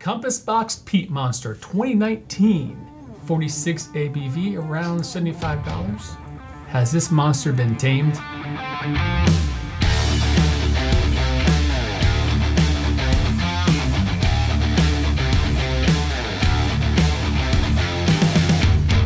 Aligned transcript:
Compass 0.00 0.38
Box 0.38 0.76
Peat 0.76 1.10
Monster 1.10 1.52
2019, 1.56 2.86
46 3.26 3.88
ABV, 3.88 4.56
around 4.56 5.00
$75. 5.00 6.16
Has 6.68 6.90
this 6.90 7.10
monster 7.10 7.52
been 7.52 7.76
tamed? 7.76 8.16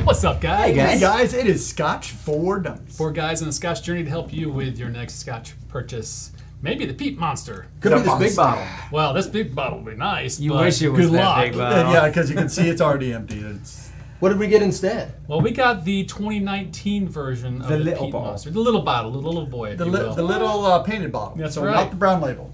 What's 0.07 0.23
up, 0.23 0.41
guys? 0.41 0.67
Hey, 0.67 0.75
guys. 0.77 1.01
Guys, 1.01 1.35
it 1.35 1.49
is 1.49 1.67
Scotch 1.67 2.13
for 2.13 2.61
Dummies. 2.61 2.97
Four 2.97 3.11
guys 3.11 3.43
on 3.43 3.49
a 3.49 3.53
Scotch 3.53 3.83
journey 3.83 4.05
to 4.05 4.11
help 4.11 4.33
you 4.33 4.49
with 4.49 4.79
your 4.79 4.91
next 4.91 5.15
Scotch 5.17 5.55
purchase. 5.67 6.31
Maybe 6.65 6.87
the 6.87 6.95
Peat 6.95 7.19
Monster. 7.19 7.67
Could 7.81 7.93
be 7.93 7.99
this 8.01 8.19
big 8.19 8.37
bottle. 8.37 8.65
Well, 8.91 9.13
this 9.13 9.27
big 9.27 9.55
bottle 9.55 9.81
would 9.81 9.91
be 9.93 9.97
nice. 9.99 10.41
You 10.41 10.51
but 10.53 10.61
wish 10.65 10.81
it 10.81 10.89
was 10.89 11.07
good 11.11 11.13
that 11.19 11.25
luck. 11.25 11.45
big 11.45 11.59
bottle. 11.59 11.93
Yeah, 11.93 12.09
because 12.09 12.31
you 12.31 12.35
can 12.37 12.49
see 12.49 12.69
it's 12.71 12.81
already 12.81 13.13
empty. 13.13 13.39
It's 13.41 13.91
What 14.21 14.31
did 14.31 14.39
we 14.39 14.49
get 14.49 14.63
instead? 14.63 15.13
Well, 15.29 15.43
we 15.43 15.51
got 15.51 15.85
the 15.85 16.05
2019 16.05 17.07
version 17.11 17.61
of 17.61 17.69
The 17.69 17.77
the, 17.77 17.85
little 17.85 18.05
Peat 18.07 18.13
bottle. 18.13 18.29
Monster, 18.29 18.51
the 18.51 18.61
little 18.61 18.81
bottle, 18.81 19.11
the 19.11 19.19
little 19.19 19.45
boy, 19.45 19.73
if 19.73 19.79
the, 19.79 19.85
you 19.85 19.91
li- 19.91 20.03
will. 20.05 20.15
the 20.15 20.23
little 20.23 20.65
uh, 20.65 20.83
painted 20.83 21.13
bottle. 21.13 21.37
That's 21.37 21.55
so 21.55 21.65
right. 21.67 21.75
not 21.75 21.91
the 21.91 21.97
brown 21.97 22.23
label. 22.23 22.51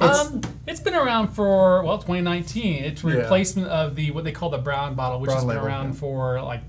um, 0.00 0.40
it's 0.68 0.78
been 0.80 0.94
around 0.94 1.28
for 1.34 1.82
well, 1.82 1.98
2019. 1.98 2.84
It's 2.84 3.02
Yeah. 3.02 3.14
replacement 3.14 3.66
of 3.68 3.96
the 3.96 4.12
what 4.12 4.22
they 4.22 4.32
call 4.32 4.50
the 4.50 4.58
brown 4.58 4.94
bottle, 4.94 5.18
which 5.20 5.28
Brown 5.28 5.36
has 5.38 5.44
been 5.44 5.56
label, 5.56 5.66
around 5.66 5.86
yeah. 5.88 5.92
for 6.00 6.40
like 6.42 6.62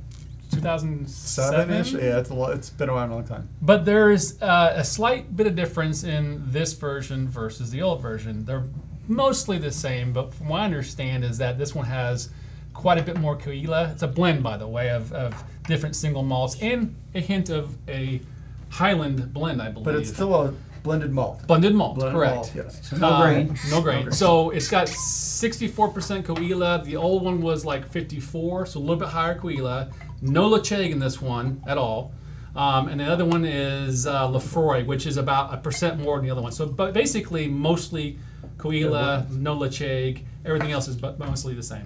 2007 0.52 1.08
Seven-ish. 1.08 1.94
Yeah, 1.94 2.20
it's 2.20 2.30
a 2.30 2.34
lot. 2.34 2.54
It's 2.54 2.70
been 2.70 2.90
around 2.90 3.10
a 3.12 3.16
long 3.16 3.24
time. 3.26 3.50
But 3.62 3.86
there's 3.86 4.42
uh, 4.42 4.74
a 4.76 4.84
slight 4.84 5.36
bit 5.36 5.48
of 5.48 5.56
difference 5.56 6.04
in 6.04 6.44
this 6.52 6.74
version 6.74 7.28
versus 7.28 7.72
the 7.72 7.82
old 7.82 8.02
version. 8.02 8.46
They're 8.46 8.66
mostly 9.08 9.58
the 9.58 9.72
same, 9.72 10.14
but 10.14 10.34
from 10.34 10.50
what 10.50 10.62
I 10.62 10.66
understand 10.66 11.24
is 11.24 11.38
that 11.40 11.58
this 11.58 11.74
one 11.74 11.86
has 11.86 12.30
quite 12.74 12.98
a 12.98 13.04
bit 13.04 13.18
more 13.18 13.36
Caol 13.38 13.64
Ila. 13.64 13.90
It's 13.92 14.04
a 14.04 14.08
blend, 14.08 14.44
by 14.44 14.58
the 14.58 14.68
way, 14.68 14.90
of, 14.90 15.12
of 15.14 15.44
different 15.68 15.96
single 15.96 16.24
malts 16.24 16.58
and 16.62 16.96
a 17.16 17.20
hint 17.20 17.50
of 17.50 17.76
a 17.88 18.22
Highland 18.70 19.34
blend, 19.34 19.62
I 19.62 19.70
believe. 19.70 19.86
But 19.86 19.96
it's 19.96 20.14
still 20.14 20.34
a 20.34 20.54
blended 20.84 21.12
malt. 21.12 21.46
blended 21.46 21.76
malt, 21.76 21.96
Blended 21.96 22.16
correct. 22.16 22.36
malt, 22.36 22.54
yes. 22.56 22.92
No 22.94 23.08
Uh, 23.10 23.22
grain. 23.22 23.56
No 23.70 23.82
grain. 23.82 24.12
So 24.12 24.50
it's 24.52 24.70
got 24.70 24.88
64% 24.88 26.24
Caol 26.24 26.42
Ila. 26.42 26.84
The 26.84 26.96
old 26.96 27.24
one 27.24 27.42
was 27.42 27.66
like 27.66 27.88
54, 27.88 28.66
so 28.66 28.80
a 28.80 28.82
little 28.82 28.96
bit 28.96 29.10
higher 29.10 29.36
Caol 29.38 29.52
Ila. 29.58 29.90
No 30.22 30.50
Ledaig 30.50 30.92
in 30.92 31.00
this 31.00 31.22
one 31.22 31.64
at 31.68 31.78
all. 31.78 32.14
Um, 32.56 32.90
and 32.90 33.00
the 33.00 33.06
other 33.06 33.24
one 33.26 33.46
is 33.46 34.06
uh, 34.06 34.28
Laphroaig, 34.28 34.86
which 34.86 35.06
is 35.08 35.18
about 35.18 35.54
a 35.54 35.58
percent 35.58 36.00
more 36.00 36.18
than 36.18 36.26
the 36.26 36.32
other 36.32 36.42
one. 36.42 36.52
So, 36.52 36.66
but 36.66 36.94
basically, 36.94 37.48
mostly 37.48 38.18
Caol 38.58 38.74
Ila, 38.74 39.28
no 39.32 39.56
Ledaig. 39.58 40.24
Everything 40.46 40.72
else 40.72 40.88
is 40.88 40.98
bu- 40.98 41.16
mostly 41.18 41.54
the 41.54 41.64
same. 41.64 41.86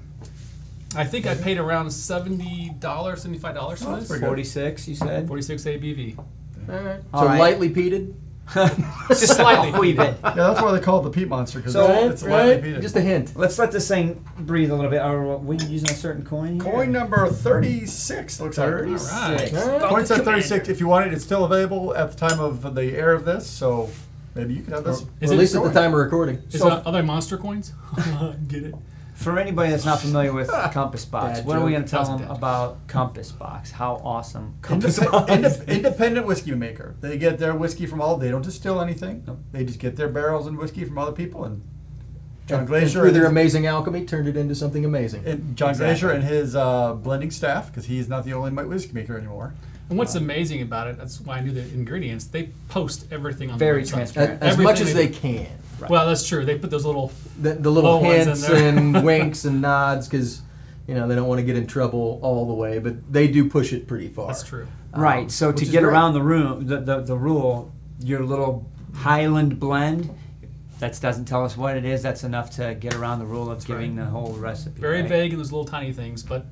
I 0.95 1.03
think 1.03 1.27
I 1.27 1.35
paid 1.35 1.57
around 1.57 1.91
seventy 1.91 2.69
dollars, 2.79 3.21
seventy-five 3.21 3.53
dollars 3.53 3.83
for 3.83 3.91
Oh, 3.91 3.95
this. 3.99 4.19
46, 4.19 4.87
you 4.87 4.95
said? 4.95 5.27
Forty-six 5.27 5.63
ABV. 5.65 6.17
All 6.17 6.23
right. 6.79 6.99
So 7.13 7.25
right. 7.25 7.39
lightly 7.39 7.69
peated. 7.69 8.13
Just 8.53 9.35
slightly 9.35 9.77
Wee 9.79 9.93
bit. 9.93 10.15
Yeah, 10.23 10.33
that's 10.35 10.61
why 10.61 10.71
they 10.71 10.79
call 10.79 10.99
it 10.99 11.03
the 11.03 11.09
peat 11.09 11.27
monster 11.27 11.59
because 11.59 11.73
So- 11.73 12.09
it's 12.09 12.23
lightly 12.23 12.51
right? 12.53 12.63
peated. 12.63 12.81
Just 12.81 12.95
a 12.95 13.01
hint. 13.01 13.31
Let's 13.35 13.57
let 13.59 13.71
this 13.71 13.87
thing 13.87 14.23
breathe 14.39 14.71
a 14.71 14.75
little 14.75 14.91
bit. 14.91 15.01
Are 15.01 15.37
we 15.37 15.57
using 15.57 15.89
a 15.89 15.93
certain 15.95 16.23
coin 16.23 16.59
here? 16.61 16.71
Coin 16.71 16.91
number 16.91 17.27
thirty-six 17.27 18.39
looks 18.39 18.57
like. 18.57 18.67
36. 18.69 19.13
Alright. 19.13 19.53
All 19.55 19.67
right. 19.79 19.81
Coin 19.89 20.05
set 20.05 20.23
thirty-six. 20.23 20.69
If 20.69 20.79
you 20.79 20.87
want 20.87 21.07
it, 21.07 21.13
it's 21.13 21.23
still 21.23 21.45
available 21.45 21.95
at 21.95 22.11
the 22.11 22.17
time 22.17 22.39
of 22.39 22.75
the 22.75 22.95
air 22.95 23.11
of 23.13 23.25
this. 23.25 23.47
So 23.47 23.89
maybe 24.35 24.53
you 24.53 24.61
can 24.63 24.73
have 24.73 24.83
this. 24.83 25.01
Is 25.21 25.31
Or 25.31 25.33
it 25.33 25.37
at 25.37 25.39
least 25.39 25.55
at 25.55 25.63
a- 25.63 25.67
the 25.67 25.73
time 25.73 25.93
of 25.93 25.99
recording. 25.99 26.41
Is 26.51 26.59
So- 26.61 26.67
it 26.67 26.85
other 26.85 27.03
monster 27.03 27.37
coins? 27.37 27.73
Get 28.47 28.63
it? 28.63 28.75
For 29.15 29.39
anybody 29.39 29.71
that's 29.71 29.85
not 29.85 29.99
familiar 30.01 30.33
with 30.33 30.49
Compass 30.73 31.05
Box, 31.05 31.39
Bad 31.39 31.47
what 31.47 31.57
are 31.57 31.63
we 31.65 31.71
joke. 31.71 31.75
going 31.77 31.85
to 31.85 31.89
tell 31.91 32.03
That 32.03 32.11
was 32.11 32.19
them 32.21 32.27
bad. 32.29 32.37
about 32.37 32.87
Compass 32.87 33.31
Box? 33.31 33.71
How 33.71 33.95
awesome 34.03 34.55
Compass 34.61 34.99
Indep- 34.99 35.11
Box 35.11 35.31
indep- 35.31 35.45
is. 35.45 35.61
independent 35.77 36.27
whiskey 36.27 36.53
maker. 36.53 36.95
They 37.01 37.17
get 37.17 37.39
their 37.39 37.55
whiskey 37.55 37.85
from 37.85 38.01
all. 38.01 38.17
They 38.17 38.29
don't 38.29 38.43
distill 38.43 38.81
anything. 38.81 39.23
Nope. 39.25 39.39
They 39.51 39.63
just 39.63 39.79
get 39.79 39.95
their 39.95 40.09
barrels 40.09 40.47
and 40.47 40.57
whiskey 40.57 40.83
from 40.85 40.97
other 40.97 41.13
people. 41.13 41.45
And 41.45 41.61
John 42.47 42.59
And- 42.59 42.67
Glaser 42.67 42.83
and 42.85 42.91
through 42.91 43.07
and 43.07 43.15
their 43.15 43.23
his- 43.23 43.31
amazing 43.31 43.65
alchemy, 43.67 44.05
turned 44.05 44.27
it 44.27 44.35
into 44.37 44.53
something 44.53 44.83
amazing. 44.85 45.23
and 45.25 45.55
John 45.55 45.69
Exactly. 45.71 45.85
Glaser 45.93 46.11
and 46.11 46.23
his 46.23 46.55
uh, 46.55 46.93
blending 46.93 47.31
staff, 47.31 47.67
because 47.67 47.85
he's 47.85 48.07
not 48.09 48.25
the 48.25 48.33
only 48.33 48.51
mi- 48.51 48.63
whiskey 48.65 48.93
maker 48.93 49.17
anymore. 49.17 49.53
And 49.89 49.97
what's 49.99 50.15
amazing 50.15 50.61
about 50.63 50.87
it, 50.87 50.97
that's 50.97 51.21
why 51.21 51.37
I 51.37 51.41
knew 51.41 51.51
the 51.51 51.61
ingredients, 51.61 52.25
they 52.25 52.49
post 52.69 53.05
everything 53.11 53.51
on 53.51 53.59
Very 53.59 53.83
the 53.83 53.87
website. 53.87 53.93
transparent. 53.93 54.43
as, 54.43 54.53
as 54.53 54.57
much 54.57 54.81
as 54.81 54.89
Everything 54.89 55.11
they 55.11 55.17
can. 55.45 55.47
Well, 55.89 56.07
that's 56.07 56.27
true. 56.27 56.45
They 56.45 56.57
put 56.57 56.69
those 56.69 56.85
little. 56.85 57.11
The, 57.41 57.53
the 57.53 57.69
little 57.69 58.01
Low 58.01 58.03
hints 58.03 58.47
and 58.49 59.03
winks 59.05 59.45
and 59.45 59.61
nods 59.61 60.07
because 60.07 60.41
you 60.87 60.95
know 60.95 61.07
they 61.07 61.15
don't 61.15 61.27
want 61.27 61.39
to 61.39 61.45
get 61.45 61.57
in 61.57 61.67
trouble 61.67 62.19
all 62.21 62.47
the 62.47 62.53
way, 62.53 62.79
but 62.79 63.11
they 63.11 63.27
do 63.27 63.49
push 63.49 63.73
it 63.73 63.87
pretty 63.87 64.07
far. 64.07 64.27
That's 64.27 64.43
true. 64.43 64.67
Um, 64.93 65.01
Right. 65.01 65.31
So 65.31 65.51
to 65.51 65.65
get 65.65 65.81
great. 65.81 65.83
around 65.83 66.13
the 66.13 66.21
room, 66.21 66.67
the, 66.67 66.79
the 66.79 67.01
the 67.01 67.17
rule, 67.17 67.71
your 67.99 68.23
little 68.23 68.69
Highland 68.93 69.59
blend, 69.59 70.09
that 70.79 70.99
doesn't 71.01 71.25
tell 71.25 71.43
us 71.43 71.57
what 71.57 71.75
it 71.77 71.85
is. 71.85 72.01
That's 72.01 72.23
enough 72.23 72.51
to 72.51 72.75
get 72.75 72.93
around 72.93 73.19
the 73.19 73.25
rule 73.25 73.51
of 73.51 73.65
giving 73.65 73.95
right. 73.95 74.05
the 74.05 74.09
whole 74.11 74.33
recipe. 74.33 74.79
Very 74.79 75.01
right? 75.01 75.09
vague 75.09 75.31
in 75.33 75.37
those 75.37 75.51
little 75.51 75.65
tiny 75.65 75.91
things, 75.91 76.23
but 76.23 76.45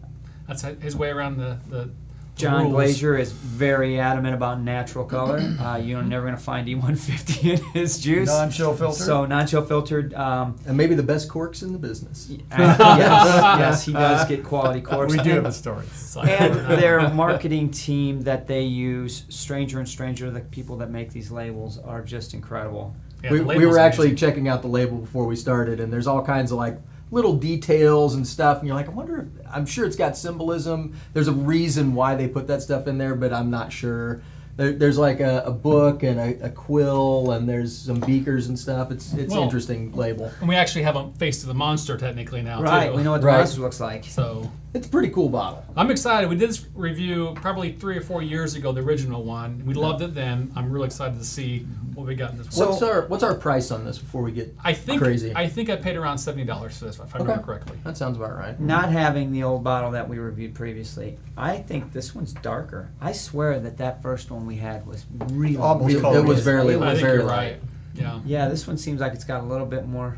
that's 0.47 0.61
his 0.61 0.95
way 0.95 1.09
around 1.09 1.37
the. 1.37 1.57
the 1.69 1.89
John 2.35 2.63
rules. 2.63 2.73
Glaser 2.73 3.17
is 3.17 3.31
very 3.31 3.99
adamant 3.99 4.33
about 4.33 4.59
natural 4.61 5.05
color. 5.05 5.39
Uh, 5.63 5.77
you're 5.77 6.01
never 6.01 6.25
going 6.25 6.35
to 6.35 6.41
find 6.43 6.67
E150 6.67 7.43
in 7.57 7.63
his 7.73 7.99
juice. 7.99 8.27
Non-chill 8.27 8.75
filter. 8.75 9.03
So 9.03 9.25
non-chill 9.25 9.63
filtered. 9.65 10.13
Um, 10.13 10.57
and 10.65 10.75
maybe 10.75 10.93
the 10.95 11.03
best 11.03 11.29
corks 11.29 11.61
in 11.61 11.71
the 11.71 11.79
business. 11.79 12.29
yes, 12.51 12.79
yes, 12.79 13.85
he 13.85 13.93
does 13.93 14.25
get 14.29 14.43
quality 14.43 14.81
corks. 14.81 15.11
we 15.11 15.17
do 15.19 15.23
And- 15.29 15.31
have 15.31 15.45
a 15.45 15.51
story. 15.51 15.85
And 16.27 16.55
their 16.81 17.09
marketing 17.09 17.71
team 17.71 18.21
that 18.21 18.47
they 18.47 18.63
use, 18.63 19.23
Stranger 19.29 19.79
and 19.79 19.87
Stranger, 19.87 20.29
the 20.31 20.41
people 20.41 20.75
that 20.77 20.89
make 20.89 21.11
these 21.13 21.31
labels 21.31 21.77
are 21.79 22.01
just 22.01 22.33
incredible. 22.33 22.95
Yeah, 23.23 23.31
we, 23.31 23.41
we 23.41 23.65
were 23.65 23.79
actually 23.79 24.07
amazing. 24.07 24.17
checking 24.29 24.47
out 24.49 24.61
the 24.61 24.67
label 24.67 24.97
before 24.97 25.25
we 25.25 25.35
started, 25.37 25.79
and 25.79 25.93
there's 25.93 26.07
all 26.07 26.23
kinds 26.25 26.51
of 26.51 26.57
like 26.57 26.77
little 27.13 27.35
details 27.35 28.15
and 28.15 28.27
stuff, 28.27 28.57
and 28.59 28.67
you're 28.67 28.75
like, 28.75 28.87
I 28.87 28.91
wonder 28.91 29.19
if 29.19 29.47
I'm 29.53 29.65
sure 29.65 29.85
it's 29.85 29.95
got 29.95 30.17
symbolism. 30.17 30.95
There's 31.13 31.27
a 31.27 31.33
reason 31.33 31.93
why 31.93 32.15
they 32.15 32.27
put 32.27 32.47
that 32.47 32.61
stuff 32.61 32.87
in 32.87 32.97
there, 32.97 33.15
but 33.15 33.31
I'm 33.31 33.49
not 33.51 33.71
sure. 33.71 34.21
There, 34.57 34.71
there's 34.73 34.97
like 34.97 35.19
a, 35.19 35.43
a 35.45 35.51
book 35.51 36.03
and 36.03 36.19
a, 36.19 36.45
a 36.47 36.49
quill, 36.49 37.31
and 37.31 37.47
there's 37.47 37.75
some 37.77 37.99
beakers 37.99 38.47
and 38.47 38.57
stuff. 38.57 38.91
It's 38.91 39.13
it's 39.13 39.33
Well- 39.33 39.43
interesting 39.43 39.91
label. 39.93 40.31
And 40.39 40.49
we 40.49 40.55
actually 40.55 40.83
have 40.83 40.95
a 40.95 41.11
face 41.13 41.39
to 41.41 41.47
the 41.47 41.53
monster 41.53 41.97
technically 41.97 42.41
now 42.41 42.61
Right, 42.61 42.89
too. 42.89 42.97
we 42.97 43.03
know 43.03 43.11
what 43.11 43.21
the 43.21 43.27
Right. 43.27 43.37
monster 43.37 43.61
looks 43.61 43.79
like. 43.79 44.05
So 44.05 44.51
It's 44.73 44.87
a 44.87 44.89
pretty 44.89 45.09
cool 45.09 45.29
bottle. 45.29 45.63
I'm 45.77 45.91
excited. 45.91 46.27
We 46.31 46.35
did 46.35 46.49
this 46.49 46.65
review 46.73 47.33
probably 47.35 47.73
three 47.73 47.95
or 47.95 48.01
four 48.01 48.23
years 48.23 48.55
ago, 48.55 48.71
the 48.71 48.81
original 48.81 49.23
one. 49.23 49.63
We 49.67 49.75
loved 49.75 50.01
it 50.01 50.15
then. 50.15 50.51
I'm 50.55 50.71
really 50.71 50.87
excited 50.87 51.19
to 51.19 51.23
see 51.23 51.59
what 51.93 52.07
we 52.07 52.15
got 52.15 52.31
in 52.31 52.37
this 52.39 52.47
one. 52.47 52.53
So- 52.53 52.69
what's 52.71 52.81
our 52.81 53.01
what's 53.03 53.23
our 53.23 53.35
price 53.35 53.69
on 53.69 53.85
this 53.85 53.99
before 53.99 54.23
we 54.23 54.31
get? 54.31 54.55
I 54.63 54.73
think 54.73 54.99
crazy. 54.99 55.31
I 55.35 55.47
think 55.47 55.69
I 55.69 55.75
paid 55.75 55.95
around 55.95 56.17
seventy 56.17 56.43
dollars 56.43 56.75
for 56.79 56.85
this, 56.85 56.97
one, 56.97 57.07
if 57.07 57.13
I 57.15 57.19
Okay. 57.19 57.27
remember 57.27 57.45
correctly. 57.45 57.77
That 57.83 57.97
sounds 57.97 58.17
about 58.17 58.35
right. 58.35 58.59
Not 58.59 58.89
having 58.89 59.31
the 59.31 59.43
old 59.43 59.63
bottle 59.63 59.91
that 59.91 60.09
we 60.09 60.17
reviewed 60.17 60.55
previously, 60.55 61.19
I 61.37 61.57
think 61.57 61.93
this 61.93 62.15
one's 62.15 62.33
darker. 62.33 62.89
I 62.99 63.11
swear 63.11 63.59
that 63.59 63.77
that 63.77 64.01
first 64.01 64.31
one 64.31 64.47
we 64.47 64.55
had 64.55 64.87
was 64.87 65.05
really, 65.33 65.55
Almost 65.55 65.93
really 65.95 66.17
It, 66.17 66.19
it 66.21 66.25
was 66.25 66.39
very, 66.43 66.73
it 66.73 66.77
I 66.77 66.77
was 66.77 66.87
think 66.93 66.99
very 67.01 67.17
you're 67.19 67.27
light. 67.27 67.35
right. 67.37 67.61
Yeah. 67.93 68.19
Yeah, 68.25 68.49
this 68.49 68.65
one 68.65 68.77
seems 68.79 69.01
like 69.01 69.13
it's 69.13 69.23
got 69.23 69.41
a 69.41 69.45
little 69.45 69.67
bit 69.67 69.87
more 69.87 70.17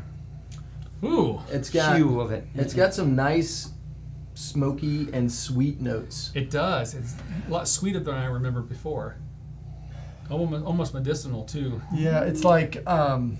Ooh. 1.04 1.40
It's 1.50 1.68
got 1.68 1.96
hue 1.96 2.20
of 2.20 2.32
it. 2.32 2.46
it's 2.54 2.72
got 2.72 2.94
some 2.94 3.14
nice 3.14 3.68
smoky 4.36 5.08
and 5.12 5.30
sweet 5.32 5.80
notes. 5.80 6.30
It 6.34 6.50
does. 6.50 6.94
It's 6.94 7.14
a 7.46 7.50
lot 7.50 7.66
sweeter 7.68 8.00
than 8.00 8.14
I 8.14 8.26
remember 8.26 8.60
before. 8.60 9.16
Almost, 10.30 10.64
almost 10.64 10.94
medicinal 10.94 11.44
too. 11.44 11.80
Yeah, 11.94 12.22
it's 12.24 12.42
like 12.44 12.82
um, 12.88 13.38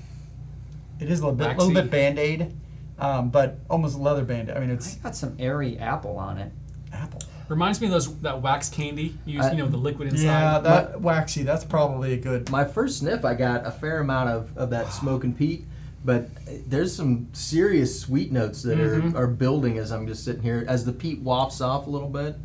it 1.00 1.10
is 1.10 1.20
a 1.20 1.24
little 1.24 1.36
bit, 1.36 1.48
Waxy. 1.48 1.66
little 1.66 1.82
bit 1.82 1.90
band 1.90 2.18
aid, 2.18 2.54
um, 2.98 3.30
but 3.30 3.58
almost 3.68 3.98
leather 3.98 4.24
band. 4.24 4.50
Aid. 4.50 4.56
I 4.56 4.60
mean, 4.60 4.70
It's 4.70 4.94
it's 4.94 4.96
got 5.02 5.16
some 5.16 5.34
airy 5.38 5.78
apple 5.78 6.16
on 6.16 6.38
it. 6.38 6.52
apple. 6.92 7.20
Reminds 7.48 7.80
me 7.80 7.86
of 7.88 7.92
those 7.92 8.16
that 8.20 8.40
wax 8.40 8.68
candy. 8.68 9.16
You, 9.24 9.36
use, 9.36 9.46
I- 9.46 9.52
you 9.52 9.58
know 9.58 9.68
the 9.68 9.76
liquid 9.76 10.08
inside. 10.08 10.24
Yeah, 10.24 10.58
that 10.60 11.00
waxy. 11.00 11.42
That's 11.42 11.64
probably 11.64 12.12
a 12.12 12.16
good. 12.16 12.50
My 12.50 12.64
first 12.64 12.98
sniff, 13.00 13.24
I 13.24 13.34
got 13.34 13.66
a 13.66 13.70
fair 13.72 13.98
amount 14.00 14.30
of, 14.30 14.56
of 14.56 14.70
that 14.70 14.92
smoke 14.92 15.24
and 15.24 15.36
peat, 15.36 15.64
but 16.06 16.28
there's 16.68 16.94
some 16.94 17.28
serious 17.34 18.00
sweet 18.00 18.32
notes 18.32 18.62
that 18.62 18.78
Mhm. 18.78 19.14
are, 19.14 19.24
are 19.24 19.26
building 19.26 19.76
as 19.78 19.90
I'm 19.92 20.06
just 20.06 20.24
sitting 20.24 20.42
here. 20.42 20.64
As 20.68 20.84
the 20.86 20.92
peat 20.92 21.20
wafts 21.20 21.60
off 21.60 21.86
a 21.86 21.90
little 21.90 22.08
bit, 22.08 22.36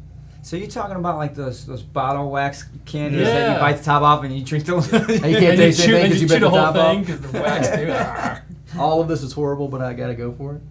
So 0.43 0.57
you're 0.57 0.67
talking 0.67 0.95
about 0.95 1.17
like 1.17 1.35
those 1.35 1.65
those 1.67 1.83
bottle 1.83 2.31
wax 2.31 2.65
candies 2.85 3.27
that 3.27 3.53
you 3.53 3.59
bite 3.61 3.77
the 3.77 3.83
top 3.83 4.01
off 4.01 4.23
and 4.23 4.35
you 4.35 4.43
drink 4.43 4.65
the. 4.65 4.75
you 4.77 4.81
can't 5.19 5.23
and 5.23 5.31
you 5.43 5.55
taste 5.55 5.85
chew, 5.85 5.95
anything 5.95 6.03
and 6.03 6.11
'cause 6.13 6.15
you 6.15 6.21
you 6.21 6.27
bit 6.27 6.39
the 6.39 6.45
the 6.45 6.49
whole 6.49 6.73
top 6.73 6.75
thing 6.75 7.03
because 7.03 7.21
the 7.31 7.39
wax 7.39 7.67
too. 7.77 7.87
Ah. 7.93 8.41
all 8.79 9.01
of 9.01 9.07
this 9.07 9.21
is 9.21 9.33
horrible, 9.33 9.67
but 9.67 9.81
I 9.81 9.93
gotta 9.93 10.15
go 10.15 10.31
for 10.33 10.55
it. 10.55 10.61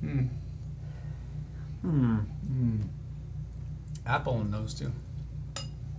Hmm. 0.00 0.26
Hmm. 1.80 2.16
Apple 4.06 4.40
in 4.42 4.50
those 4.50 4.74
two. 4.74 4.92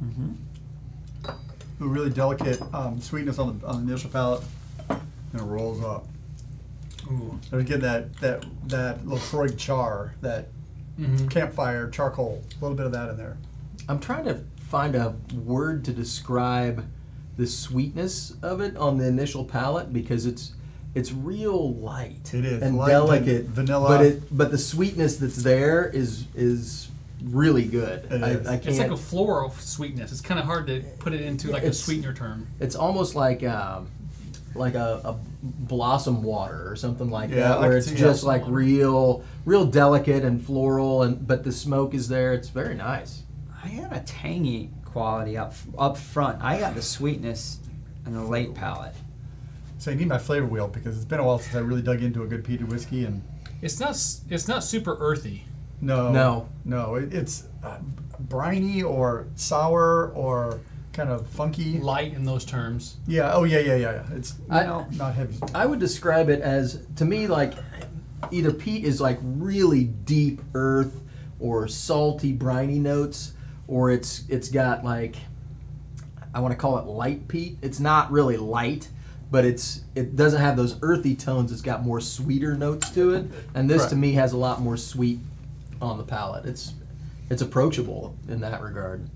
Mm-hmm. 0.03 0.31
A 1.83 1.87
really 1.87 2.09
delicate 2.11 2.61
um, 2.73 3.01
sweetness 3.01 3.39
on 3.39 3.59
the, 3.59 3.65
on 3.67 3.85
the 3.85 3.91
initial 3.93 4.09
palate, 4.11 4.43
and 5.35 5.41
it 5.41 5.51
rolls 5.51 5.83
up. 5.83 6.07
Ooh. 7.11 7.39
I 7.51 7.57
was 7.57 7.65
getting 7.65 7.81
that 7.83 8.15
that 8.17 8.45
that 8.69 9.05
Laphroaig 9.05 9.57
char, 9.57 10.15
that 10.21 10.47
Mhm. 10.99 11.29
campfire 11.29 11.89
charcoal, 11.89 12.41
a 12.57 12.63
little 12.63 12.75
bit 12.77 12.85
of 12.85 12.91
that 12.93 13.09
in 13.09 13.17
there. 13.17 13.37
I'm 13.89 13.99
trying 13.99 14.25
to 14.25 14.39
find 14.69 14.95
a 14.95 15.13
word 15.45 15.83
to 15.85 15.91
describe 15.93 16.85
the 17.37 17.45
sweetness 17.45 18.33
of 18.41 18.61
it 18.61 18.77
on 18.77 18.97
the 18.97 19.05
initial 19.07 19.43
palate 19.43 19.91
because 19.93 20.25
it's 20.25 20.53
it's 20.95 21.11
real 21.11 21.73
light 21.73 22.33
It 22.33 22.45
is, 22.45 22.61
and 22.63 22.77
light, 22.77 22.87
delicate, 22.91 23.43
van- 23.47 23.53
vanilla. 23.65 23.87
But 23.89 24.05
it 24.05 24.37
but 24.37 24.51
the 24.51 24.57
sweetness 24.57 25.17
that's 25.17 25.43
there 25.43 25.85
is 25.89 26.23
is 26.33 26.87
really 27.21 27.65
good. 27.65 28.05
It 28.09 28.23
I, 28.23 28.29
is. 28.29 28.47
I 28.47 28.55
It's 28.55 28.79
like 28.79 28.91
a 28.91 28.97
floral 28.97 29.49
sweetness. 29.51 30.11
It's 30.13 30.21
kind 30.21 30.39
of 30.39 30.45
hard 30.45 30.67
to 30.67 30.81
put 30.99 31.11
it 31.13 31.19
into 31.21 31.51
like 31.51 31.63
a 31.63 31.73
sweetener 31.73 32.13
term. 32.13 32.47
It's 32.61 32.75
almost 32.75 33.13
like 33.15 33.43
um, 33.43 33.87
like 34.55 34.75
a, 34.75 35.01
a 35.03 35.15
blossom 35.43 36.23
water 36.23 36.69
or 36.69 36.75
something 36.75 37.09
like 37.09 37.29
Yeah, 37.29 37.49
that, 37.49 37.59
where 37.59 37.77
it's 37.77 37.91
just 37.91 38.21
that. 38.21 38.27
like 38.27 38.43
real 38.47 39.23
real 39.45 39.65
delicate 39.65 40.23
and 40.23 40.43
floral, 40.43 41.03
and 41.03 41.27
but 41.27 41.43
the 41.43 41.51
smoke 41.51 41.93
is 41.93 42.07
there. 42.07 42.33
It's 42.33 42.49
very 42.49 42.75
nice. 42.75 43.23
I 43.63 43.69
got 43.69 43.95
a 43.95 43.99
tangy 44.01 44.69
quality 44.85 45.37
up 45.37 45.53
up 45.77 45.97
front. 45.97 46.41
I 46.41 46.59
got 46.59 46.75
the 46.75 46.81
sweetness 46.81 47.59
and 48.05 48.15
the 48.15 48.21
late 48.23 48.53
palate. 48.53 48.95
So 49.77 49.91
I 49.91 49.95
need 49.95 50.07
my 50.07 50.17
flavor 50.17 50.45
wheel 50.47 50.67
because 50.67 50.95
it's 50.95 51.05
been 51.05 51.19
a 51.19 51.25
while 51.25 51.37
since 51.39 51.55
I 51.55 51.59
really 51.59 51.81
dug 51.81 52.01
into 52.01 52.23
a 52.23 52.27
good 52.27 52.43
peated 52.43 52.69
whiskey 52.69 53.05
and 53.05 53.21
It's 53.61 53.79
not. 53.79 53.91
It's 54.29 54.47
not 54.47 54.63
super 54.63 54.95
earthy. 54.99 55.45
no, 55.81 56.11
No. 56.11 56.47
no, 56.63 56.95
it, 56.95 57.13
it's 57.13 57.43
uh, 57.63 57.77
briny 58.19 58.81
or 58.83 59.27
sour 59.35 60.11
or 60.15 60.59
kind 60.95 61.09
of 61.09 61.27
funky. 61.27 61.79
Light 61.79 62.13
in 62.13 62.23
those 62.23 62.45
terms. 62.45 62.97
Yeah. 63.07 63.33
Oh 63.33 63.43
yeah, 63.43 63.59
yeah, 63.59 63.75
yeah. 63.75 63.91
yeah. 63.91 64.15
It's 64.15 64.35
I- 64.49 64.63
no, 64.63 64.87
not 64.91 65.13
heavy. 65.15 65.37
I 65.53 65.65
would 65.65 65.79
describe 65.79 66.29
it 66.29 66.41
as 66.41 66.85
to 66.95 67.05
me 67.05 67.27
like 67.27 67.53
either 68.31 68.51
peat 68.51 68.83
is 68.83 69.01
like 69.01 69.19
really 69.21 69.83
deep 69.83 70.41
earth 70.53 71.01
or 71.39 71.67
salty 71.67 72.31
briny 72.31 72.79
notes 72.79 73.33
or 73.67 73.91
it's 73.91 74.23
it's 74.29 74.49
got 74.49 74.83
like 74.83 75.15
I 76.33 76.39
want 76.39 76.51
to 76.51 76.57
call 76.57 76.77
it 76.79 76.85
light 76.85 77.27
peat. 77.27 77.57
It's 77.61 77.79
not 77.79 78.11
really 78.11 78.37
light, 78.37 78.89
but 79.31 79.45
it's 79.45 79.81
it 79.95 80.15
doesn't 80.15 80.41
have 80.41 80.57
those 80.57 80.77
earthy 80.81 81.15
tones. 81.15 81.51
It's 81.51 81.61
got 81.61 81.83
more 81.83 82.01
sweeter 82.01 82.55
notes 82.55 82.89
to 82.91 83.13
it, 83.13 83.25
and 83.53 83.69
this 83.69 83.85
to 83.87 83.95
me 83.95 84.13
has 84.13 84.33
a 84.33 84.37
lot 84.37 84.61
more 84.61 84.77
sweet 84.77 85.19
on 85.81 85.97
the 85.97 86.03
palate. 86.03 86.45
It's 86.45 86.73
it's 87.29 87.41
approachable 87.41 88.15
in 88.27 88.41
that 88.41 88.61
regard. 88.61 89.09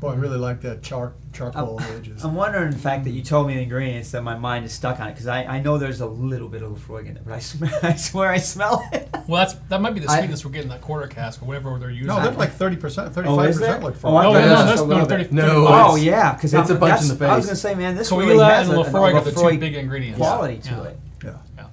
Boy, 0.00 0.12
I 0.12 0.14
really 0.14 0.38
like 0.38 0.60
that 0.60 0.80
char 0.80 1.14
charcoal 1.32 1.80
I'm, 1.80 1.96
edges. 1.96 2.24
I'm 2.24 2.36
wondering 2.36 2.70
the 2.70 2.78
fact 2.78 3.02
that 3.02 3.10
you 3.10 3.20
told 3.22 3.48
me 3.48 3.54
the 3.54 3.62
ingredients 3.62 4.12
that 4.12 4.22
my 4.22 4.36
mind 4.36 4.64
is 4.64 4.72
stuck 4.72 5.00
on 5.00 5.08
it 5.08 5.12
because 5.14 5.26
I, 5.26 5.42
I 5.42 5.60
know 5.60 5.76
there's 5.76 6.00
a 6.00 6.06
little 6.06 6.48
bit 6.48 6.62
of 6.62 6.70
Laphroaig 6.70 7.08
in 7.08 7.16
it, 7.16 7.22
but 7.24 7.34
I, 7.34 7.40
sm- 7.40 7.64
I 7.82 7.96
swear 7.96 8.30
I 8.30 8.38
smell 8.38 8.88
it. 8.92 9.08
Well, 9.26 9.40
that's 9.44 9.54
that 9.54 9.80
might 9.80 9.94
be 9.94 10.00
the 10.00 10.08
I- 10.08 10.18
sweetness 10.18 10.44
we're 10.44 10.52
getting 10.52 10.70
that 10.70 10.82
quarter 10.82 11.08
cask 11.08 11.42
or 11.42 11.46
whatever 11.46 11.76
they're 11.80 11.90
using. 11.90 12.06
no, 12.06 12.22
they're 12.22 12.30
like 12.30 12.52
thirty 12.52 12.76
percent, 12.76 13.12
thirty-five 13.12 13.38
oh, 13.38 13.42
is 13.42 13.58
there? 13.58 13.68
percent 13.74 13.82
Look 13.84 13.96
for 13.96 14.06
Oh, 14.06 14.16
I 14.16 14.26
Oh, 14.26 14.32
thought 14.34 14.40
no, 14.40 14.50
was 14.52 14.64
that's 14.66 14.80
no, 14.82 15.04
30, 15.04 15.22
bit. 15.24 15.32
No, 15.32 15.42
35. 15.42 15.62
it's- 15.64 15.86
Oh 15.90 15.96
yeah, 15.96 16.34
because 16.34 16.54
it's 16.54 16.70
a 16.70 16.76
punch 16.76 17.02
in 17.02 17.08
the 17.08 17.14
face. 17.16 17.22
I 17.28 17.36
was 17.36 17.44
face. 17.44 17.46
gonna 17.46 17.56
say, 17.56 17.74
man, 17.74 17.96
this 17.96 18.10
Caol 18.10 18.22
Ila 18.22 18.26
really 18.28 18.44
has 18.44 18.68
and 18.68 18.78
a, 18.78 18.82
Laphroaig 18.84 19.12
a 19.14 19.16
are 19.16 19.20
the 19.24 19.32
two 19.32 19.58
big 19.58 19.74
ingredients. 19.74 20.18
quality 20.18 20.58
to 20.58 20.70
Yeah. 20.70 20.82
it. 20.84 20.98
Yeah, 21.24 21.30
Yeah. 21.56 21.66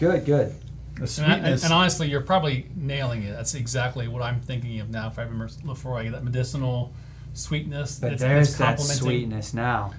Good, 0.00 0.24
good. 0.24 0.54
the 0.96 1.02
And, 1.02 1.02
I- 1.02 1.06
sweetness. 1.06 1.62
and 1.64 1.72
honestly, 1.72 2.08
you're 2.08 2.20
probably 2.22 2.66
nailing 2.74 3.22
it. 3.22 3.30
That's 3.32 3.54
exactly 3.54 4.08
what 4.08 4.22
I'm 4.22 4.40
thinking 4.40 4.80
of 4.80 4.90
now. 4.90 5.06
If 5.06 5.20
I 5.20 5.22
remember 5.22 5.46
Laphroaig, 5.64 6.10
that 6.10 6.24
medicinal 6.24 6.92
sweetness. 7.34 7.98
But 8.00 8.12
it's, 8.12 8.22
there's 8.22 8.48
it's 8.48 8.58
that 8.58 8.80
sweetness 8.80 9.54
now. 9.54 9.92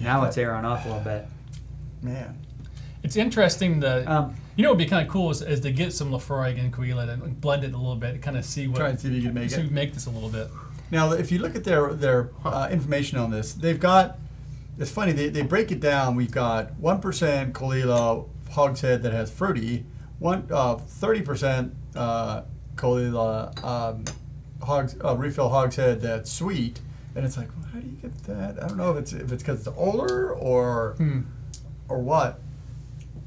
Now 0.00 0.20
that- 0.22 0.28
it's 0.28 0.38
airing 0.38 0.64
off 0.64 0.84
a 0.84 0.88
little 0.88 1.02
bit. 1.04 1.26
man. 2.02 2.38
It's 3.02 3.16
interesting 3.16 3.80
that 3.80 4.08
Um, 4.08 4.34
you 4.56 4.62
know 4.62 4.70
what 4.70 4.78
would 4.78 4.84
be 4.84 4.88
kind 4.88 5.06
of 5.06 5.12
cool 5.12 5.30
is, 5.30 5.42
is 5.42 5.60
to 5.60 5.70
get 5.70 5.92
some 5.92 6.10
Laphroaig 6.10 6.58
and 6.58 6.72
Caol 6.72 6.86
Ila 6.88 7.08
and 7.08 7.38
blend 7.40 7.64
it 7.64 7.74
a 7.74 7.76
little 7.76 7.96
bit, 7.96 8.14
and 8.14 8.22
kind 8.22 8.36
of 8.36 8.44
see 8.46 8.66
what 8.66 8.78
Try 8.78 8.88
and 8.88 8.98
see 8.98 9.08
if 9.08 9.14
you 9.14 9.22
can 9.22 9.34
make 9.34 9.50
see 9.50 9.60
it. 9.60 9.70
make 9.70 9.92
this 9.92 10.06
a 10.06 10.10
little 10.10 10.30
bit. 10.30 10.48
Now, 10.90 11.12
if 11.12 11.30
you 11.30 11.38
look 11.38 11.54
at 11.54 11.64
their 11.64 11.92
their 11.92 12.30
uh, 12.44 12.68
information 12.70 13.18
on 13.18 13.30
this, 13.30 13.52
they've 13.52 13.78
got. 13.80 14.18
It's 14.78 14.90
funny 14.90 15.12
they, 15.12 15.28
they 15.28 15.42
break 15.42 15.70
it 15.70 15.80
down. 15.80 16.16
We've 16.16 16.30
got 16.32 16.74
one 16.78 17.00
percent 17.00 17.52
Caol 17.54 17.74
Ila 17.76 18.24
hogshead 18.50 19.02
that 19.02 19.12
has 19.12 19.30
fruity, 19.30 19.84
one 20.18 20.46
uh, 20.50 20.76
thirty 20.76 21.20
percent 21.20 21.74
uh, 21.94 22.42
Caol 22.76 23.00
Ila 23.08 23.52
um, 23.62 24.04
hogs 24.64 24.96
uh, 25.04 25.16
refill 25.16 25.48
hogshead 25.48 26.00
that's 26.00 26.30
sweet, 26.32 26.80
and 27.14 27.24
it's 27.24 27.36
like, 27.36 27.48
well, 27.56 27.66
how 27.72 27.78
do 27.80 27.86
you 27.86 27.96
get 28.02 28.16
that? 28.24 28.62
I 28.62 28.68
don't 28.68 28.76
know 28.76 28.90
if 28.92 28.96
it's 28.98 29.12
if 29.12 29.30
it's 29.32 29.42
because 29.42 29.66
it's 29.66 29.76
older 29.76 30.32
or 30.32 30.94
Hmm. 30.98 31.20
or 31.88 31.98
what. 31.98 32.40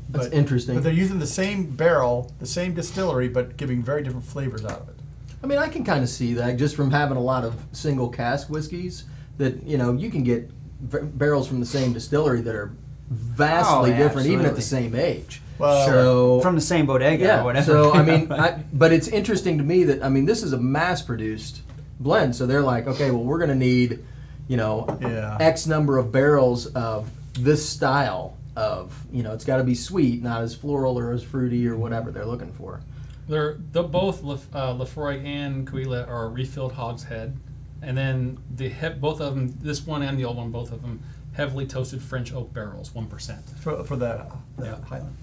That's 0.10 0.28
interesting. 0.28 0.76
But 0.76 0.84
they're 0.86 0.94
using 0.94 1.20
the 1.20 1.28
same 1.28 1.66
barrel, 1.76 2.32
the 2.40 2.46
same 2.46 2.74
distillery, 2.74 3.28
but 3.28 3.58
giving 3.58 3.84
very 3.84 4.04
different 4.04 4.26
flavors 4.26 4.64
out 4.64 4.80
of 4.82 4.90
it. 4.90 4.96
I 5.44 5.48
mean, 5.48 5.58
I 5.58 5.68
can 5.68 5.84
kind 5.84 6.02
of 6.02 6.10
see 6.10 6.34
that 6.36 6.56
just 6.58 6.76
from 6.78 6.92
having 6.92 7.18
a 7.18 7.22
lot 7.22 7.44
of 7.44 7.56
single 7.74 8.08
cask 8.10 8.50
whiskeys. 8.50 9.04
That 9.38 9.64
you 9.64 9.78
know, 9.78 9.94
you 9.94 10.10
can 10.10 10.24
get 10.24 10.50
v- 10.82 11.00
barrels 11.04 11.48
from 11.48 11.60
the 11.60 11.66
same 11.66 11.92
distillery 11.94 12.42
that 12.42 12.56
are 12.56 12.72
vastly 13.10 13.92
Oh, 13.92 13.94
yeah, 13.94 13.98
different, 13.98 14.28
even 14.28 14.46
at 14.46 14.56
the 14.56 14.62
same 14.62 14.96
age. 14.96 15.42
Well, 15.58 15.88
so 15.88 16.40
from 16.42 16.56
the 16.56 16.62
same 16.62 16.86
bodega 16.86 17.24
yeah. 17.24 17.42
or 17.42 17.46
whatever. 17.46 17.66
So 17.66 17.94
I 17.94 18.04
mean, 18.04 18.32
I, 18.32 18.64
but 18.72 18.92
it's 18.94 19.08
interesting 19.08 19.58
to 19.58 19.64
me 19.64 19.86
that 19.86 20.04
I 20.04 20.10
mean, 20.10 20.26
this 20.26 20.44
is 20.44 20.54
a 20.54 20.58
mass-produced 20.60 21.62
blend. 22.00 22.36
So 22.36 22.46
they're 22.46 22.62
like, 22.62 22.88
okay, 22.88 23.10
well, 23.12 23.24
we're 23.24 23.40
going 23.40 23.50
to 23.50 23.56
need, 23.56 24.04
you 24.48 24.58
know, 24.58 24.98
Yeah. 25.02 25.38
X 25.40 25.66
number 25.68 25.98
of 25.98 26.12
barrels 26.12 26.68
of 26.68 27.10
this 27.34 27.68
style 27.68 28.38
of, 28.56 28.94
you 29.12 29.24
know, 29.24 29.34
it's 29.34 29.46
got 29.46 29.58
to 29.58 29.64
be 29.64 29.76
sweet, 29.76 30.22
not 30.22 30.42
as 30.42 30.56
floral 30.56 30.98
or 30.98 31.12
as 31.12 31.24
fruity 31.24 31.68
or 31.68 31.76
whatever 31.76 32.12
they're 32.12 32.26
looking 32.26 32.52
for. 32.54 32.82
They're, 33.28 33.58
they're 33.72 33.84
both 33.84 34.24
Lef, 34.24 34.48
uh, 34.56 34.74
Laphroaig 34.74 35.26
and 35.26 35.68
Caol 35.68 35.82
Ila 35.82 36.04
are 36.06 36.30
refilled 36.30 36.74
hogshead, 36.74 37.38
and 37.82 37.98
then 37.98 38.38
the 38.56 38.70
he- 38.70 38.90
both 38.90 39.22
of 39.22 39.36
them, 39.36 39.58
this 39.62 39.86
one 39.86 40.02
and 40.02 40.18
the 40.20 40.26
old 40.26 40.38
one, 40.38 40.52
both 40.52 40.72
of 40.72 40.82
them 40.82 41.02
heavily 41.34 41.66
toasted 41.68 42.02
French 42.02 42.34
oak 42.34 42.54
barrels, 42.54 42.94
one 42.96 43.06
percent. 43.08 43.44
for, 43.60 43.84
for 43.84 43.96
that, 43.98 44.20
uh, 44.22 44.26
that 44.58 44.66
Yeah. 44.66 44.86
Highland. 44.86 45.16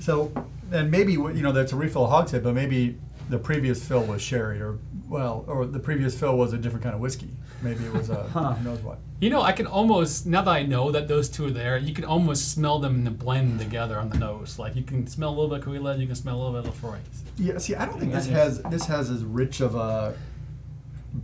So, 0.00 0.32
and 0.72 0.90
maybe 0.90 1.12
you 1.12 1.42
know 1.42 1.52
that's 1.52 1.72
a 1.72 1.76
refill 1.76 2.06
hogshead, 2.06 2.42
but 2.42 2.54
maybe 2.54 2.98
the 3.28 3.38
previous 3.38 3.86
fill 3.86 4.04
was 4.04 4.22
sherry, 4.22 4.60
or 4.60 4.78
well, 5.08 5.44
or 5.46 5.66
the 5.66 5.78
previous 5.78 6.18
fill 6.18 6.36
was 6.36 6.52
a 6.52 6.58
different 6.58 6.82
kind 6.82 6.94
of 6.94 7.00
whiskey. 7.00 7.30
Maybe 7.62 7.84
it 7.84 7.92
was 7.92 8.08
a 8.10 8.22
Huh. 8.32 8.54
who 8.54 8.64
knows 8.70 8.80
what. 8.80 8.98
You 9.20 9.30
know, 9.30 9.42
I 9.42 9.52
can 9.52 9.66
almost 9.66 10.26
now 10.26 10.42
that 10.42 10.50
I 10.50 10.62
know 10.62 10.90
that 10.92 11.08
those 11.08 11.28
two 11.28 11.46
are 11.46 11.50
there, 11.50 11.76
you 11.76 11.92
can 11.92 12.04
almost 12.04 12.52
smell 12.52 12.78
them 12.78 12.94
in 12.94 13.04
the 13.04 13.10
blend 13.10 13.58
together 13.58 13.98
on 13.98 14.10
the 14.10 14.18
nose. 14.18 14.58
Like 14.58 14.76
you 14.76 14.82
can 14.84 15.06
smell 15.08 15.30
a 15.30 15.36
little 15.36 15.48
bit 15.48 15.58
of 15.58 15.64
Caol 15.64 15.74
Ila, 15.76 15.96
you 15.96 16.06
can 16.06 16.14
smell 16.14 16.36
a 16.36 16.40
little 16.44 16.60
bit 16.62 16.68
of 16.70 16.80
Laphroaig. 16.80 17.00
Yeah, 17.36 17.58
see, 17.58 17.74
I 17.74 17.84
don't 17.86 17.98
think 17.98 18.12
this 18.12 18.26
it 18.28 18.32
has 18.32 18.62
this 18.64 18.84
has 18.86 19.10
as 19.10 19.24
rich 19.24 19.60
of 19.60 19.74
a 19.74 20.14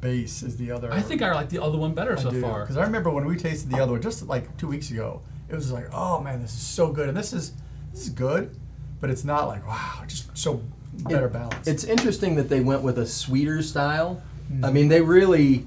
base 0.00 0.42
as 0.42 0.56
the 0.56 0.70
other. 0.70 0.92
I 0.92 1.00
think 1.00 1.22
I 1.22 1.32
like 1.34 1.48
the 1.50 1.62
other 1.62 1.78
one 1.78 1.94
better 1.94 2.16
so 2.16 2.30
far. 2.32 2.62
because 2.62 2.76
I 2.76 2.82
remember 2.84 3.10
when 3.10 3.26
we 3.26 3.36
tasted 3.36 3.70
the 3.70 3.80
other 3.80 3.92
one 3.92 4.02
just 4.02 4.26
like 4.26 4.56
two 4.56 4.66
weeks 4.68 4.90
ago. 4.90 5.22
It 5.48 5.54
was 5.54 5.70
like, 5.70 5.86
oh 5.92 6.20
man, 6.20 6.40
this 6.40 6.52
is 6.52 6.60
so 6.60 6.90
good, 6.90 7.08
and 7.08 7.16
this 7.16 7.32
is 7.32 7.52
this 7.92 8.02
is 8.02 8.08
good, 8.10 8.56
but 9.00 9.10
it's 9.10 9.24
not 9.24 9.46
like 9.46 9.66
wow, 9.68 10.02
just 10.06 10.36
so 10.36 10.62
better 10.92 11.28
balanced. 11.28 11.68
It's 11.68 11.84
interesting 11.84 12.34
that 12.36 12.48
they 12.48 12.60
went 12.60 12.82
with 12.82 12.98
a 12.98 13.06
sweeter 13.06 13.62
style. 13.62 14.22
I 14.62 14.68
Mhm. 14.68 14.72
mean, 14.72 14.88
they 14.88 15.00
really 15.00 15.66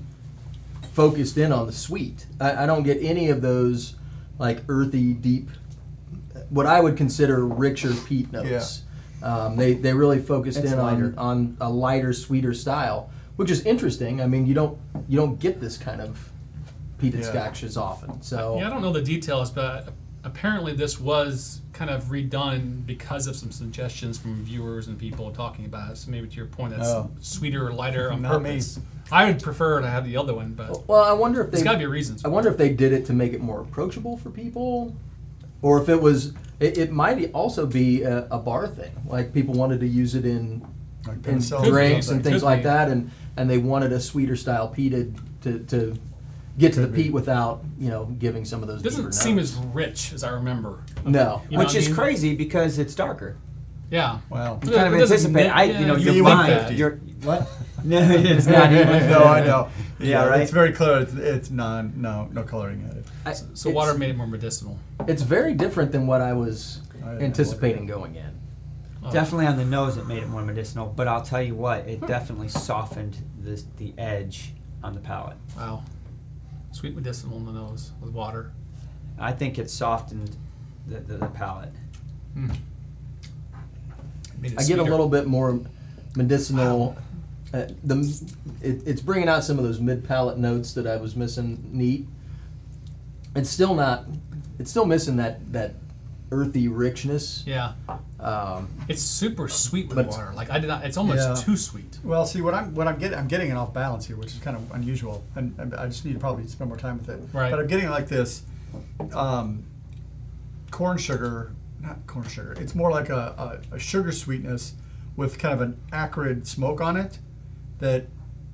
focused 1.01 1.37
in 1.37 1.51
on 1.51 1.67
the 1.67 1.71
sweet. 1.71 2.25
I, 2.41 2.63
I 2.63 2.65
don't 2.65 2.81
get 2.81 2.97
any 3.03 3.29
of 3.29 3.39
those 3.43 3.95
like 4.39 4.63
earthy, 4.67 5.13
deep, 5.13 5.47
what 6.49 6.65
I 6.65 6.81
would 6.81 6.97
consider 6.97 7.45
richer 7.45 7.93
peat 8.07 8.31
notes. 8.31 8.81
Um, 9.21 9.55
they 9.55 9.73
they 9.73 9.93
really 9.93 10.19
focused 10.19 10.57
It's 10.59 10.71
in 10.71 10.79
lighter. 10.79 11.13
on, 11.17 11.17
on 11.17 11.57
a 11.61 11.69
lighter, 11.69 12.13
sweeter 12.13 12.53
style, 12.53 13.11
which 13.35 13.51
is 13.51 13.63
interesting. 13.63 14.21
I 14.21 14.25
mean, 14.27 14.47
you 14.47 14.55
don't 14.55 14.77
you 15.07 15.17
don't 15.17 15.39
get 15.39 15.59
this 15.61 15.77
kind 15.77 16.01
of 16.01 16.29
peated 16.99 17.19
Yeah. 17.21 17.29
scotches 17.29 17.77
often. 17.77 18.19
So 18.23 18.57
Yeah, 18.57 18.65
I 18.67 18.69
don't 18.71 18.81
know 18.81 18.91
the 18.91 19.01
details, 19.03 19.51
but 19.51 19.93
apparently 20.23 20.73
this 20.73 20.99
was 20.99 21.61
kind 21.73 21.91
of 21.91 22.05
redone 22.05 22.83
because 22.87 23.27
of 23.27 23.35
some 23.35 23.51
suggestions 23.51 24.17
from 24.17 24.43
viewers 24.43 24.87
and 24.87 24.97
people 24.97 25.29
talking 25.31 25.65
about 25.65 25.91
it. 25.91 25.97
So 25.97 26.09
maybe 26.09 26.27
to 26.27 26.35
your 26.35 26.47
point, 26.47 26.71
that's 26.75 26.87
Oh. 26.89 27.11
sweeter 27.21 27.67
or 27.67 27.71
lighter 27.71 28.11
on 28.11 28.23
Not 28.23 28.41
me. 28.41 28.49
purpose. 28.49 28.79
I 29.11 29.25
would 29.25 29.41
prefer 29.41 29.81
to 29.81 29.87
have 29.89 30.05
the 30.05 30.17
other 30.17 30.33
one, 30.33 30.53
but 30.53 30.87
well, 30.87 31.03
I 31.03 31.13
wonder 31.13 31.41
if 31.43 31.51
there's 31.51 31.61
they 31.61 31.65
got 31.65 31.73
to 31.73 31.77
be 31.79 31.85
reasons. 31.85 32.25
I 32.25 32.27
wonder 32.27 32.49
if 32.49 32.57
they 32.57 32.69
did 32.69 32.91
it 32.93 33.05
to 33.07 33.13
make 33.13 33.33
it 33.33 33.41
more 33.41 33.61
approachable 33.61 34.17
for 34.17 34.29
people, 34.29 34.95
or 35.61 35.81
if 35.81 35.89
it 35.89 36.01
was. 36.01 36.33
It, 36.59 36.77
it 36.79 36.91
might 36.91 37.31
also 37.33 37.67
be 37.67 38.01
a, 38.01 38.25
a 38.31 38.39
bar 38.39 38.67
thing, 38.67 38.91
like 39.07 39.31
people 39.33 39.53
wanted 39.53 39.79
to 39.81 39.87
use 39.87 40.15
it 40.15 40.25
in 40.25 40.65
Like 41.05 41.17
in 41.17 41.21
penicillin 41.37 41.67
or 41.67 41.69
drinks 41.69 41.95
and 41.95 42.03
something. 42.15 42.23
things 42.23 42.41
Could 42.41 42.45
like 42.45 42.59
be. 42.59 42.63
that, 42.63 42.89
and 42.89 43.11
and 43.37 43.47
they 43.49 43.59
wanted 43.59 43.91
a 43.93 43.99
sweeter 43.99 44.35
style 44.35 44.73
peated 44.75 45.15
to 45.43 45.59
to 45.65 45.95
get 46.57 46.73
to 46.73 46.79
the 46.81 46.87
Could 46.87 46.95
be. 46.95 47.03
peat 47.03 47.13
without 47.13 47.63
you 47.77 47.89
know 47.91 48.05
giving 48.05 48.43
some 48.43 48.63
of 48.63 48.67
those. 48.67 48.81
It 48.81 48.85
doesn't 48.85 49.11
seem 49.13 49.35
notes. 49.35 49.53
as 49.55 49.65
rich 49.67 50.13
as 50.13 50.23
I 50.23 50.31
remember. 50.31 50.81
no. 51.05 51.43
You 51.49 51.57
know 51.57 51.59
Which 51.59 51.67
what 51.67 51.75
I 51.75 51.79
is 51.79 51.87
mean? 51.89 51.95
crazy 51.95 52.35
because 52.35 52.79
it's 52.79 52.95
darker. 52.95 53.37
Yeah. 53.91 54.19
Wow. 54.31 54.59
You 54.63 54.71
kind 54.71 54.87
of 54.87 54.93
It 54.95 54.97
doesn't 54.97 55.15
anticipate. 55.15 55.43
make- 55.43 55.55
I, 55.55 55.63
yeah, 55.65 55.79
you 55.79 55.85
know, 55.85 55.95
it's 55.95 56.03
your 56.05 56.13
even 56.15 56.23
mind. 56.25 56.53
50. 56.53 56.75
You're 56.75 56.91
what? 57.23 57.47
No, 57.87 57.99
it's 58.11 58.45
not 58.47 58.71
even. 58.71 59.09
no, 59.09 59.23
I 59.23 59.39
know. 59.45 59.69
Yeah, 59.99 60.25
right. 60.25 60.41
It's 60.41 60.51
very 60.51 60.73
clear. 60.73 60.99
It's, 60.99 61.13
it's 61.13 61.49
non, 61.49 61.93
no, 62.01 62.27
no 62.31 62.43
coloring 62.43 62.85
added. 62.89 63.05
I- 63.25 63.33
So 63.33 63.69
it's- 63.69 63.73
water 63.75 63.97
made 63.97 64.09
it 64.09 64.17
more 64.17 64.27
medicinal. 64.27 64.77
It's 65.07 65.21
very 65.21 65.53
different 65.53 65.91
than 65.91 66.05
what 66.05 66.21
I 66.21 66.33
was 66.33 66.81
I- 67.03 67.11
I 67.11 67.13
anticipating 67.19 67.81
like 67.87 67.89
going 67.89 68.15
in. 68.15 68.31
Oh. 69.03 69.11
Definitely 69.11 69.47
on 69.47 69.55
the 69.57 69.65
nose, 69.65 69.95
it 69.95 70.05
made 70.05 70.21
it 70.21 70.27
more 70.27 70.43
medicinal. 70.43 70.91
But 70.93 71.07
I'll 71.07 71.21
tell 71.21 71.41
you 71.41 71.55
what, 71.55 71.87
it 71.87 72.05
definitely 72.05 72.49
softened 72.49 73.17
this, 73.39 73.63
the 73.77 73.93
edge 73.97 74.51
on 74.83 74.93
the 74.93 74.99
palate. 74.99 75.37
Wow. 75.55 75.83
Sweet 76.73 76.93
medicinal 76.93 77.37
on 77.37 77.45
the 77.45 77.53
nose 77.53 77.91
with 78.01 78.11
water. 78.11 78.51
I 79.17 79.31
think 79.31 79.57
it 79.57 79.69
softened 79.69 80.35
the, 80.87 80.99
the, 80.99 81.17
the 81.17 81.25
palate. 81.27 81.71
Mm. 82.35 82.55
Made 84.39 84.51
it 84.53 84.59
I 84.59 84.63
get 84.63 84.77
a 84.77 84.83
little 84.83 85.09
bit 85.09 85.25
more 85.25 85.59
medicinal. 86.15 86.95
Uh, 87.53 87.65
the 87.83 87.97
it, 88.61 88.81
it's 88.85 89.01
bringing 89.01 89.29
out 89.29 89.43
some 89.43 89.57
of 89.57 89.63
those 89.63 89.79
mid 89.79 90.03
palate 90.07 90.37
notes 90.37 90.73
that 90.73 90.85
I 90.85 90.97
was 90.97 91.15
missing. 91.15 91.63
Neat. 91.71 92.05
It's 93.35 93.49
still 93.49 93.73
not. 93.73 94.05
It's 94.59 94.69
still 94.69 94.85
missing 94.85 95.17
that 95.17 95.51
that 95.53 95.75
earthy 96.31 96.67
richness. 96.67 97.43
Yeah. 97.47 97.73
Um, 98.19 98.67
It's 98.89 99.01
super 99.01 99.47
sweet 99.47 99.87
with 99.87 100.07
water. 100.07 100.33
Like 100.35 100.49
I 100.49 100.59
did 100.59 100.67
not. 100.67 100.83
It's 100.83 100.97
almost 100.97 101.27
Yeah. 101.27 101.35
too 101.35 101.55
sweet. 101.55 101.99
Well, 102.03 102.25
see 102.25 102.41
what 102.41 102.53
I'm 102.53 102.73
what 102.75 102.87
I'm 102.87 102.97
getting 102.99 103.17
I'm 103.17 103.27
getting 103.27 103.49
it 103.49 103.55
off 103.55 103.73
balance 103.73 104.05
here, 104.05 104.17
which 104.17 104.33
is 104.33 104.39
kind 104.39 104.57
of 104.57 104.69
unusual, 104.71 105.23
and, 105.35 105.57
and 105.57 105.73
I 105.75 105.85
just 105.87 106.03
need 106.03 106.13
to 106.13 106.19
probably 106.19 106.45
spend 106.47 106.69
more 106.69 106.77
time 106.77 106.97
with 106.97 107.09
it. 107.09 107.21
Right. 107.31 107.49
But 107.49 107.59
I'm 107.61 107.67
getting 107.67 107.89
like 107.89 108.09
this 108.09 108.43
um, 109.13 109.63
corn 110.71 110.97
sugar, 110.97 111.53
not 111.79 112.05
corn 112.07 112.27
sugar. 112.27 112.53
It's 112.59 112.75
more 112.75 112.91
like 112.91 113.09
a, 113.09 113.59
a, 113.71 113.75
a 113.75 113.79
sugar 113.79 114.11
sweetness 114.11 114.73
with 115.15 115.39
kind 115.39 115.53
of 115.53 115.61
an 115.61 115.79
acrid 115.93 116.45
smoke 116.45 116.81
on 116.81 116.97
it 116.97 117.19
that 117.79 118.05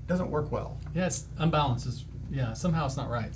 doesn't 0.07 0.29
work 0.29 0.51
well. 0.51 0.77
Yeah, 0.93 1.07
it's 1.07 1.25
unbalanced. 1.37 1.87
It's, 1.87 2.05
yeah, 2.31 2.53
somehow 2.53 2.85
it's 2.85 2.97
not 2.97 3.09
right. 3.09 3.31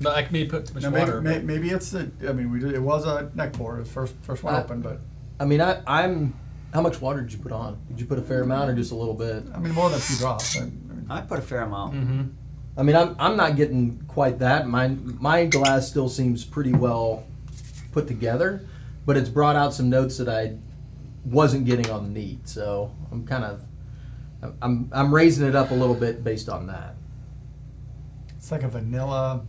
But 0.00 0.16
I 0.16 0.28
maybe 0.30 0.48
put 0.50 0.66
too 0.66 0.74
much 0.74 0.82
Now, 0.82 0.90
maybe, 0.90 1.04
water. 1.04 1.20
may, 1.20 1.38
maybe 1.40 1.70
it's 1.70 1.90
the. 1.90 2.10
I 2.28 2.32
mean, 2.32 2.50
we 2.50 2.58
did, 2.58 2.74
it 2.74 2.82
was 2.82 3.06
a 3.06 3.30
neck 3.34 3.52
pour, 3.52 3.76
the 3.78 3.84
first 3.84 4.14
first 4.22 4.42
one 4.42 4.54
Uh, 4.54 4.60
open, 4.60 4.80
but 4.80 5.00
I 5.38 5.44
mean, 5.44 5.60
I, 5.60 5.80
I'm. 5.86 6.34
How 6.72 6.80
much 6.80 7.00
water 7.00 7.20
did 7.20 7.32
you 7.32 7.38
put 7.38 7.52
on? 7.52 7.78
Did 7.88 8.00
you 8.00 8.06
put 8.06 8.18
a 8.18 8.22
fair 8.22 8.42
amount 8.42 8.68
or 8.68 8.74
just 8.74 8.90
a 8.90 8.96
little 8.96 9.14
bit? 9.14 9.44
I 9.54 9.58
mean 9.60 9.72
more 9.72 9.88
than 9.90 9.98
a 9.98 10.02
few 10.02 10.16
drops. 10.16 10.56
I, 10.56 10.62
I 10.62 10.64
mean, 10.64 11.06
I 11.08 11.20
put 11.20 11.38
a 11.38 11.42
fair 11.42 11.60
amount. 11.60 11.94
Mm-hmm. 11.94 12.22
I 12.76 12.82
mean, 12.82 12.96
I'm, 12.96 13.14
I'm 13.20 13.36
not 13.36 13.54
getting 13.54 14.02
quite 14.08 14.40
that. 14.40 14.66
My 14.66 14.88
my 14.88 15.46
glass 15.46 15.86
still 15.88 16.08
seems 16.08 16.44
pretty 16.44 16.72
well 16.72 17.24
put 17.92 18.08
together, 18.08 18.66
but 19.06 19.16
it's 19.16 19.28
brought 19.28 19.54
out 19.54 19.72
some 19.72 19.88
notes 19.88 20.18
that 20.18 20.28
I 20.28 20.56
wasn't 21.24 21.64
getting 21.66 21.88
on 21.90 22.02
the 22.02 22.10
neat. 22.10 22.48
So 22.48 22.92
I'm 23.12 23.24
kind 23.24 23.44
of 23.44 23.62
I'm 24.62 24.88
I'm 24.92 25.14
raising 25.14 25.46
it 25.46 25.54
up 25.54 25.70
a 25.70 25.74
little 25.74 25.94
bit 25.94 26.22
based 26.24 26.48
on 26.48 26.66
that. 26.68 26.94
it's 28.36 28.50
like 28.52 28.62
a 28.62 28.68
vanilla, 28.68 29.42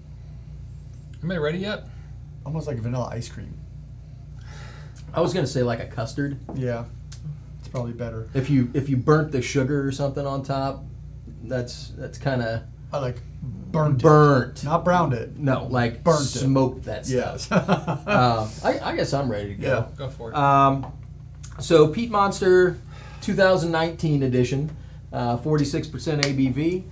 Am 1.24 1.32
I 1.32 1.38
ready 1.38 1.60
yet? 1.60 1.86
almost 2.46 2.68
like 2.68 2.78
vanilla 2.78 3.10
ice 3.12 3.28
cream. 3.28 3.58
I 5.14 5.22
was 5.22 5.34
gonna 5.34 5.48
say 5.48 5.64
like 5.64 5.80
a 5.80 5.88
custard. 5.88 6.38
Yeah, 6.56 6.86
it's 7.60 7.68
probably 7.70 7.94
better. 7.94 8.30
If 8.34 8.50
you 8.50 8.70
if 8.74 8.90
you 8.90 8.98
burnt 8.98 9.32
the 9.32 9.42
sugar 9.42 9.86
or 9.88 9.92
something 9.92 10.26
on 10.26 10.44
top, 10.44 10.84
that's 11.44 11.90
that's 11.98 12.18
kind 12.18 12.42
of 12.42 12.62
I 12.94 13.00
like 13.00 13.18
burnt, 13.42 14.02
burnt. 14.02 14.60
it, 14.64 14.66
not 14.66 14.84
browned 14.86 15.14
it. 15.14 15.38
No, 15.38 15.66
like 15.70 16.04
Burnt 16.04 16.22
it. 16.22 16.26
smoked 16.40 16.84
that 16.86 17.06
stuff. 17.06 17.48
Yes. 17.50 17.52
um, 18.08 18.50
I, 18.64 18.80
I 18.92 18.96
guess 18.96 19.14
I'm 19.14 19.30
ready 19.32 19.56
to 19.56 19.62
go. 19.62 19.68
Yeah. 19.68 19.86
Go 19.98 20.10
for 20.10 20.32
it. 20.32 20.36
Um, 20.36 20.92
so 21.60 21.88
Peat 21.88 22.12
Monster 22.12 22.78
2019 23.22 24.22
edition, 24.24 24.76
uh, 25.14 25.38
46% 25.38 26.22
ABV. 26.22 26.84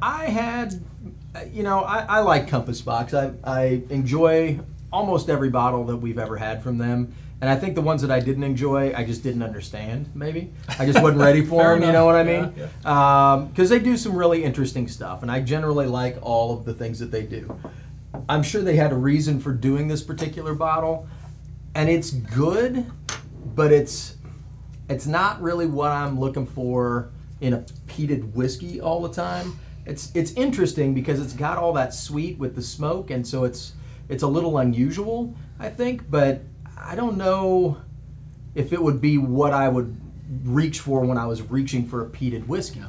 I 0.00 0.26
had, 0.26 0.80
you 1.52 1.62
know, 1.62 1.80
I, 1.80 2.04
I 2.08 2.18
like 2.20 2.48
Compass 2.48 2.80
Box. 2.80 3.14
I, 3.14 3.32
I 3.44 3.82
enjoy 3.90 4.60
almost 4.92 5.28
every 5.28 5.50
bottle 5.50 5.84
that 5.86 5.96
we've 5.96 6.18
ever 6.18 6.36
had 6.36 6.62
from 6.62 6.78
them. 6.78 7.14
And 7.40 7.48
I 7.48 7.56
think 7.56 7.76
the 7.76 7.82
ones 7.82 8.02
that 8.02 8.10
I 8.10 8.18
didn't 8.18 8.42
enjoy, 8.42 8.92
I 8.96 9.04
just 9.04 9.22
didn't 9.22 9.42
understand, 9.42 10.10
maybe. 10.14 10.52
I 10.78 10.86
just 10.86 11.00
wasn't 11.00 11.20
ready 11.20 11.44
for 11.46 11.62
them, 11.62 11.82
you 11.82 11.92
know 11.92 12.04
what 12.04 12.16
I 12.16 12.24
mean? 12.24 12.52
Yeah, 12.56 13.36
mean? 13.36 13.48
Because 13.48 13.68
they 13.70 13.78
do 13.78 13.96
some 13.96 14.16
really 14.16 14.42
interesting 14.42 14.88
stuff. 14.88 15.22
And 15.22 15.30
I 15.30 15.40
generally 15.40 15.86
like 15.86 16.18
all 16.20 16.52
of 16.52 16.64
the 16.64 16.74
things 16.74 16.98
that 16.98 17.12
they 17.12 17.22
do. 17.22 17.56
I'm 18.28 18.42
sure 18.42 18.62
they 18.62 18.76
had 18.76 18.90
a 18.90 18.96
reason 18.96 19.38
for 19.38 19.52
doing 19.52 19.86
this 19.86 20.02
particular 20.02 20.54
bottle, 20.54 21.06
and 21.74 21.88
it's 21.88 22.10
good, 22.10 22.90
but 23.54 23.72
it's 23.72 24.16
it's 24.88 25.06
not 25.06 25.40
really 25.42 25.66
what 25.66 25.92
I'm 25.92 26.18
looking 26.18 26.46
for 26.46 27.10
in 27.40 27.54
a 27.54 27.58
peated 27.86 28.32
whiskey 28.32 28.80
all 28.80 29.00
the 29.00 29.12
time. 29.12 29.58
It's 29.86 30.10
it's 30.14 30.32
interesting 30.32 30.94
because 30.94 31.20
it's 31.20 31.32
got 31.32 31.56
all 31.58 31.72
that 31.74 31.94
sweet 31.94 32.38
with 32.38 32.54
the 32.54 32.62
smoke, 32.62 33.10
and 33.10 33.26
so 33.26 33.44
it's 33.44 33.72
it's 34.08 34.22
a 34.22 34.26
little 34.26 34.58
unusual, 34.58 35.34
I 35.58 35.70
think. 35.70 36.10
But 36.10 36.42
I 36.76 36.94
don't 36.94 37.16
know 37.16 37.78
if 38.54 38.72
it 38.72 38.82
would 38.82 39.00
be 39.00 39.18
what 39.18 39.52
I 39.52 39.68
would 39.68 39.98
reach 40.44 40.80
for 40.80 41.00
when 41.00 41.16
I 41.16 41.26
was 41.26 41.42
reaching 41.42 41.86
for 41.86 42.02
a 42.02 42.08
peated 42.08 42.46
whiskey. 42.46 42.82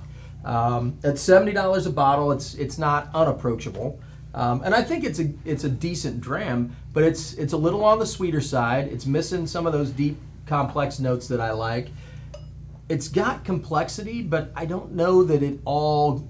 Um, 0.43 0.97
at 1.03 1.17
seventy 1.17 1.53
dollars 1.53 1.85
a 1.85 1.89
bottle, 1.91 2.31
it's 2.31 2.55
it's 2.55 2.77
not 2.77 3.09
unapproachable, 3.13 3.99
um, 4.33 4.61
and 4.63 4.73
I 4.73 4.81
think 4.81 5.03
it's 5.03 5.19
a 5.19 5.31
it's 5.45 5.63
a 5.63 5.69
decent 5.69 6.21
dram, 6.21 6.75
but 6.93 7.03
it's 7.03 7.33
it's 7.33 7.53
a 7.53 7.57
little 7.57 7.83
on 7.83 7.99
the 7.99 8.05
sweeter 8.05 8.41
side. 8.41 8.87
It's 8.87 9.05
missing 9.05 9.47
some 9.47 9.65
of 9.65 9.73
those 9.73 9.91
deep, 9.91 10.17
complex 10.45 10.99
notes 10.99 11.27
that 11.27 11.39
I 11.39 11.51
like. 11.51 11.89
It's 12.89 13.07
got 13.07 13.45
complexity, 13.45 14.23
but 14.23 14.51
I 14.55 14.65
don't 14.65 14.93
know 14.93 15.23
that 15.23 15.43
it 15.43 15.59
all 15.63 16.27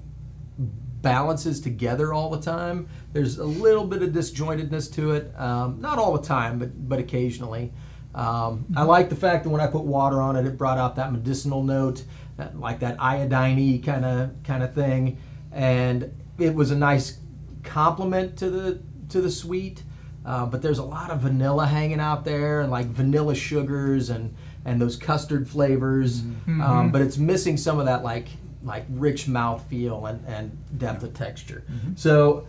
balances 1.01 1.61
together 1.61 2.13
all 2.13 2.29
the 2.29 2.41
time. 2.41 2.89
There's 3.13 3.37
a 3.37 3.45
little 3.45 3.85
bit 3.85 4.01
of 4.03 4.09
disjointedness 4.09 4.93
to 4.95 5.11
it, 5.11 5.33
um, 5.39 5.79
not 5.79 5.97
all 5.97 6.15
the 6.17 6.27
time, 6.27 6.59
but 6.59 6.89
but 6.89 6.99
occasionally. 6.99 7.71
Um, 8.13 8.65
I 8.75 8.83
like 8.83 9.09
the 9.09 9.15
fact 9.15 9.43
that 9.43 9.49
when 9.49 9.61
I 9.61 9.67
put 9.67 9.83
water 9.83 10.19
on 10.19 10.35
it, 10.35 10.45
it 10.45 10.57
brought 10.57 10.77
out 10.77 10.95
that 10.95 11.11
medicinal 11.11 11.63
note, 11.63 12.03
that, 12.37 12.59
like 12.59 12.79
that 12.79 12.97
iodine 12.99 13.81
kind 13.81 14.03
of 14.03 14.31
kind 14.43 14.61
of 14.61 14.73
thing, 14.73 15.17
and 15.51 16.13
it 16.37 16.53
was 16.53 16.71
a 16.71 16.75
nice 16.75 17.19
complement 17.63 18.37
to 18.39 18.49
the 18.49 18.81
to 19.09 19.21
the 19.21 19.31
sweet. 19.31 19.83
Uh, 20.25 20.45
but 20.45 20.61
there's 20.61 20.79
a 20.79 20.83
lot 20.83 21.09
of 21.09 21.21
vanilla 21.21 21.65
hanging 21.65 21.99
out 21.99 22.25
there, 22.25 22.61
and 22.61 22.69
like 22.69 22.87
vanilla 22.87 23.33
sugars 23.33 24.09
and 24.09 24.35
and 24.69 24.79
those 24.79 24.95
custard 24.95 25.49
flavors. 25.49 26.21
Um, 26.61 26.91
but 26.91 27.01
it's 27.01 27.17
missing 27.17 27.57
some 27.57 27.79
of 27.79 27.85
that 27.85 28.03
like 28.03 28.27
like 28.63 28.85
rich 28.89 29.27
mouth 29.27 29.63
feel 29.69 30.05
and, 30.05 30.25
and 30.27 30.51
depth 30.77 31.03
of 31.03 31.13
texture. 31.13 31.63
So 31.95 32.45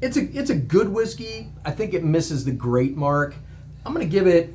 it's 0.00 0.16
a 0.16 0.22
it's 0.38 0.50
a 0.50 0.54
good 0.54 0.88
whiskey. 0.88 1.48
I 1.64 1.70
think 1.72 1.92
it 1.94 2.04
misses 2.04 2.44
the 2.44 2.52
great 2.52 2.96
mark. 2.96 3.34
I'm 3.84 3.92
gonna 3.92 4.04
give 4.06 4.26
it. 4.26 4.54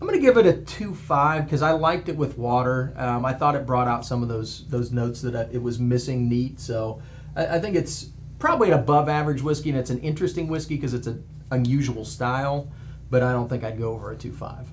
I'm 0.00 0.06
gonna 0.06 0.20
give 0.20 0.36
it 0.36 0.46
a 0.46 0.52
two 0.54 0.94
five 0.94 1.44
because 1.44 1.62
I 1.62 1.72
liked 1.72 2.08
it 2.08 2.16
with 2.16 2.36
water. 2.36 2.92
Um, 2.96 3.24
I 3.24 3.32
thought 3.32 3.54
it 3.54 3.66
brought 3.66 3.88
out 3.88 4.04
some 4.04 4.22
of 4.22 4.28
those 4.28 4.66
those 4.68 4.90
notes 4.92 5.22
that 5.22 5.34
I, 5.36 5.42
it 5.52 5.62
was 5.62 5.78
missing 5.78 6.28
neat. 6.28 6.60
So 6.60 7.00
I, 7.36 7.56
I 7.56 7.60
think 7.60 7.76
it's 7.76 8.10
probably 8.38 8.68
an 8.68 8.78
above 8.78 9.08
average 9.08 9.42
whiskey, 9.42 9.70
and 9.70 9.78
it's 9.78 9.90
an 9.90 10.00
interesting 10.00 10.48
whiskey 10.48 10.76
because 10.76 10.92
it's 10.92 11.06
an 11.06 11.24
unusual 11.50 12.04
style. 12.04 12.68
But 13.10 13.22
I 13.22 13.32
don't 13.32 13.48
think 13.48 13.62
I'd 13.64 13.78
go 13.78 13.92
over 13.92 14.10
a 14.10 14.16
two 14.16 14.32
five. 14.32 14.66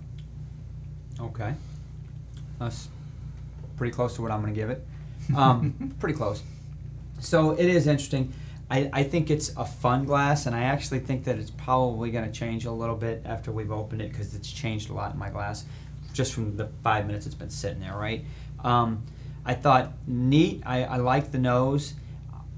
Okay. 1.20 1.53
That's 2.60 2.89
pretty 3.77 3.93
close 3.93 4.15
to 4.15 4.22
what 4.22 4.32
I'm 4.32 4.41
going 4.41 4.53
to 4.53 4.60
give 4.60 4.70
it. 4.70 4.86
Um, 5.36 5.96
pretty 6.00 6.15
close. 6.15 6.43
So 7.20 7.51
it 7.51 7.65
is 7.65 7.88
interesting. 7.88 8.34
I, 8.70 8.89
I 8.91 9.03
think 9.03 9.29
it's 9.29 9.50
a 9.55 9.65
fun 9.65 10.05
glass, 10.05 10.46
and 10.46 10.55
I 10.55 10.63
actually 10.63 11.00
think 11.00 11.25
that 11.25 11.38
it's 11.38 11.51
probably 11.51 12.12
going 12.12 12.25
to 12.25 12.32
change 12.32 12.65
a 12.65 12.72
little 12.72 12.96
bit 12.96 13.22
after 13.25 13.51
we've 13.51 13.72
opened 13.72 14.01
it 14.01 14.12
because 14.12 14.34
it's 14.36 14.51
changed 14.51 14.89
a 14.89 14.93
lot 14.93 15.13
in 15.13 15.20
my 15.20 15.29
glass 15.29 15.65
just 16.13 16.34
from 16.34 16.55
the 16.55 16.70
five 16.84 17.05
minutes 17.08 17.25
it's 17.25 17.36
been 17.36 17.50
sitting 17.50 17.82
there, 17.82 17.98
right? 17.98 18.24
Um, 18.63 19.03
I 19.46 19.55
thought 19.55 19.91
neat. 20.08 20.63
I, 20.65 20.84
I 20.84 20.98
liked 20.98 21.32
the 21.32 21.39
nose. 21.39 21.96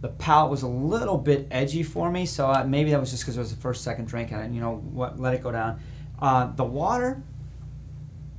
The 0.02 0.10
palate 0.10 0.52
was 0.52 0.62
a 0.62 0.68
little 0.68 1.18
bit 1.18 1.48
edgy 1.50 1.82
for 1.82 2.12
me, 2.12 2.26
so 2.28 2.48
I, 2.48 2.64
maybe 2.64 2.92
that 2.92 3.00
was 3.00 3.10
just 3.10 3.24
because 3.24 3.38
it 3.38 3.40
was 3.40 3.56
the 3.56 3.62
first, 3.62 3.84
second 3.84 4.06
drink, 4.06 4.32
and 4.32 4.42
I, 4.42 4.48
you 4.48 4.60
know 4.60 4.76
what, 4.76 5.20
let 5.20 5.34
it 5.34 5.42
go 5.42 5.52
down. 5.52 5.80
Uh, 6.20 6.52
the 6.54 6.64
water, 6.64 7.24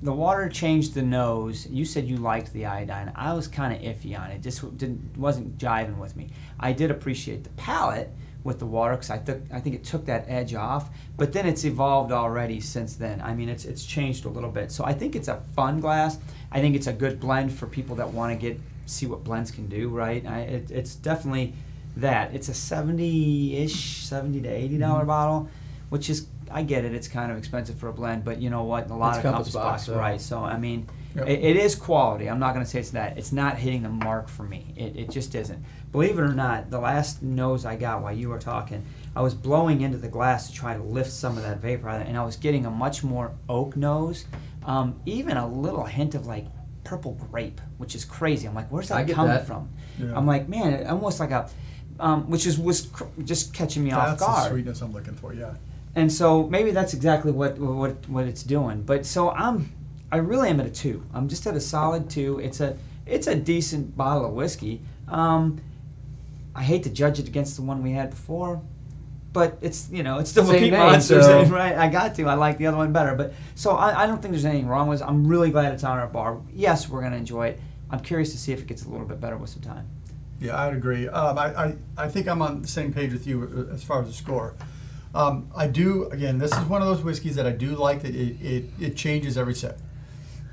the 0.02 0.12
water 0.12 0.48
changed 0.48 0.94
the 0.94 1.02
nose. 1.02 1.66
You 1.66 1.84
said 1.84 2.06
you 2.06 2.18
liked 2.18 2.52
the 2.52 2.66
iodine. 2.66 3.12
I 3.14 3.32
was 3.32 3.48
kind 3.48 3.74
of 3.74 3.80
iffy 3.80 4.18
on 4.18 4.30
it. 4.30 4.42
Just 4.42 4.60
didn't 4.76 5.16
wasn't 5.16 5.58
jiving 5.58 5.98
with 5.98 6.16
me. 6.16 6.30
I 6.60 6.72
did 6.72 6.90
appreciate 6.90 7.44
the 7.44 7.50
palate 7.50 8.10
with 8.44 8.58
the 8.58 8.66
water 8.66 8.94
because 8.94 9.10
I 9.10 9.18
took 9.18 9.40
I 9.52 9.60
think 9.60 9.74
it 9.74 9.84
took 9.84 10.04
that 10.06 10.26
edge 10.28 10.54
off. 10.54 10.90
But 11.16 11.32
then 11.32 11.46
it's 11.46 11.64
evolved 11.64 12.12
already 12.12 12.60
since 12.60 12.94
then. 12.94 13.22
I 13.22 13.34
mean, 13.34 13.48
it's 13.48 13.64
it's 13.64 13.84
changed 13.84 14.26
a 14.26 14.28
little 14.28 14.50
bit. 14.50 14.70
So 14.70 14.84
I 14.84 14.92
think 14.92 15.16
it's 15.16 15.28
a 15.28 15.42
fun 15.54 15.80
glass. 15.80 16.18
I 16.52 16.60
think 16.60 16.76
it's 16.76 16.86
a 16.86 16.92
good 16.92 17.18
blend 17.18 17.52
for 17.52 17.66
people 17.66 17.96
that 17.96 18.10
want 18.10 18.32
to 18.32 18.38
get 18.38 18.60
see 18.84 19.06
what 19.06 19.24
blends 19.24 19.50
can 19.50 19.66
do. 19.66 19.88
Right? 19.88 20.26
I, 20.26 20.40
it, 20.40 20.70
it's 20.70 20.94
definitely 20.94 21.54
that. 21.96 22.34
It's 22.34 22.50
a 22.50 22.54
seventy-ish, 22.54 24.04
seventy 24.04 24.42
to 24.42 24.48
eighty 24.48 24.76
dollar 24.76 25.00
mm-hmm. 25.00 25.08
bottle 25.08 25.48
which 25.88 26.10
is 26.10 26.26
I 26.50 26.62
get 26.62 26.84
it. 26.84 26.94
It's 26.94 27.08
kind 27.08 27.30
of 27.32 27.38
expensive 27.38 27.78
for 27.78 27.88
a 27.88 27.92
blend, 27.92 28.24
but 28.24 28.40
you 28.40 28.50
know 28.50 28.64
what? 28.64 28.90
A 28.90 28.94
lot 28.94 29.16
It's 29.16 29.24
of 29.24 29.32
Compass 29.32 29.52
Box, 29.52 29.64
Box, 29.64 29.82
so- 29.86 29.96
right? 29.98 30.20
So 30.20 30.38
I 30.40 30.58
mean, 30.58 30.88
Yep. 31.14 31.28
it, 31.28 31.44
it 31.44 31.56
is 31.56 31.74
quality. 31.74 32.28
I'm 32.28 32.38
not 32.38 32.52
going 32.52 32.62
to 32.62 32.70
say 32.70 32.78
it's 32.80 32.90
that. 32.90 33.16
It's 33.16 33.32
not 33.32 33.56
hitting 33.56 33.82
the 33.82 33.88
mark 33.88 34.28
for 34.28 34.42
me. 34.42 34.74
It, 34.76 34.96
it 34.96 35.10
just 35.10 35.34
isn't. 35.34 35.64
Believe 35.90 36.18
it 36.18 36.22
or 36.22 36.34
not, 36.34 36.70
the 36.70 36.78
last 36.78 37.22
nose 37.22 37.64
I 37.64 37.76
got 37.76 38.02
while 38.02 38.12
you 38.12 38.28
were 38.28 38.38
talking, 38.38 38.84
I 39.14 39.22
was 39.22 39.32
blowing 39.32 39.80
into 39.80 39.96
the 39.96 40.08
glass 40.08 40.48
to 40.50 40.54
try 40.54 40.76
to 40.76 40.82
lift 40.82 41.10
some 41.10 41.38
of 41.38 41.42
that 41.44 41.56
vapor 41.58 41.88
out, 41.88 42.02
of 42.02 42.06
it, 42.06 42.08
and 42.08 42.18
I 42.18 42.24
was 42.24 42.36
getting 42.36 42.66
a 42.66 42.70
much 42.70 43.02
more 43.02 43.32
oak 43.48 43.76
nose, 43.78 44.26
um, 44.66 45.00
even 45.06 45.38
a 45.38 45.48
little 45.48 45.84
hint 45.84 46.14
of 46.14 46.26
like 46.26 46.48
purple 46.84 47.12
grape, 47.30 47.62
which 47.78 47.94
is 47.94 48.04
crazy. 48.04 48.46
I'm 48.46 48.54
like, 48.54 48.68
where's 48.70 48.88
that 48.88 49.08
coming 49.08 49.32
that. 49.32 49.46
from? 49.46 49.70
Yeah. 49.98 50.14
I'm 50.14 50.26
like, 50.26 50.50
man, 50.50 50.74
it, 50.74 50.86
almost 50.86 51.18
like 51.18 51.30
a, 51.30 51.48
um, 51.98 52.28
which 52.28 52.46
is 52.46 52.58
was 52.58 52.82
cr- 52.88 53.04
just 53.24 53.54
catching 53.54 53.82
me 53.82 53.90
off 53.92 54.18
guard. 54.18 54.20
That's 54.20 54.44
the 54.44 54.50
sweetness 54.50 54.82
I'm 54.82 54.92
looking 54.92 55.14
for. 55.14 55.32
Yeah. 55.32 55.54
And 55.96 56.12
so 56.12 56.46
maybe 56.46 56.70
that's 56.70 56.94
exactly 56.94 57.32
what 57.32 57.58
what 57.58 58.08
what 58.08 58.26
it's 58.26 58.42
doing. 58.44 58.82
But 58.82 59.04
so 59.06 59.30
I'm 59.30 59.72
I 60.12 60.18
really 60.18 60.50
am 60.50 60.60
at 60.60 60.66
a 60.66 60.70
two. 60.70 61.02
I'm 61.12 61.26
just 61.26 61.46
at 61.46 61.56
a 61.56 61.60
solid 61.60 62.08
two. 62.10 62.38
It's 62.38 62.60
a 62.60 62.76
it's 63.06 63.26
a 63.26 63.34
decent 63.34 63.96
bottle 63.96 64.26
of 64.26 64.32
whiskey. 64.32 64.82
Um, 65.08 65.60
I 66.54 66.62
hate 66.62 66.82
to 66.84 66.90
judge 66.90 67.18
it 67.18 67.26
against 67.28 67.56
the 67.56 67.62
one 67.62 67.82
we 67.82 67.92
had 67.92 68.10
before, 68.10 68.60
but 69.32 69.56
it's 69.62 69.88
you 69.90 70.02
know 70.02 70.18
it's 70.18 70.30
still 70.30 70.44
a 70.44 70.48
Same 70.48 70.58
Pete 70.64 70.72
name, 70.72 70.80
Monster, 70.80 71.22
so- 71.22 71.44
right? 71.46 71.74
I 71.76 71.88
got 71.88 72.14
to. 72.16 72.24
I 72.28 72.34
like 72.34 72.58
the 72.58 72.66
other 72.66 72.76
one 72.76 72.92
better. 72.92 73.14
But 73.14 73.32
so 73.54 73.70
I, 73.72 74.02
I 74.04 74.06
don't 74.06 74.20
think 74.20 74.32
there's 74.32 74.44
anything 74.44 74.68
wrong 74.68 74.88
with 74.88 75.00
it. 75.00 75.06
I'm 75.08 75.26
really 75.26 75.50
glad 75.50 75.72
it's 75.72 75.84
on 75.84 75.98
our 75.98 76.06
bar. 76.08 76.40
Yes, 76.52 76.88
we're 76.90 77.02
gonna 77.02 77.16
enjoy 77.16 77.48
it. 77.48 77.60
I'm 77.90 78.00
curious 78.00 78.32
to 78.32 78.38
see 78.38 78.52
if 78.52 78.60
it 78.60 78.66
gets 78.66 78.84
a 78.84 78.88
little 78.90 79.06
bit 79.06 79.18
better 79.20 79.36
with 79.38 79.48
some 79.48 79.62
time. 79.62 79.88
Yeah, 80.40 80.60
I'd 80.60 80.74
agree. 80.74 81.08
Um, 81.08 81.38
I, 81.38 81.46
I, 81.64 81.76
I 81.96 82.08
think 82.08 82.28
I'm 82.28 82.42
on 82.42 82.60
the 82.60 82.68
same 82.68 82.92
page 82.92 83.12
with 83.12 83.26
you 83.26 83.68
as 83.72 83.82
far 83.82 84.02
as 84.02 84.08
the 84.08 84.12
score. 84.12 84.54
Um, 85.16 85.50
I 85.56 85.66
do, 85.66 86.04
again, 86.10 86.36
this 86.36 86.52
is 86.52 86.64
one 86.66 86.82
of 86.82 86.88
those 86.88 87.02
whiskeys 87.02 87.36
that 87.36 87.46
I 87.46 87.52
do 87.52 87.74
like 87.74 88.02
that 88.02 88.14
it, 88.14 88.36
it, 88.40 88.64
it 88.78 88.96
changes 88.96 89.38
every 89.38 89.54
sip. 89.54 89.80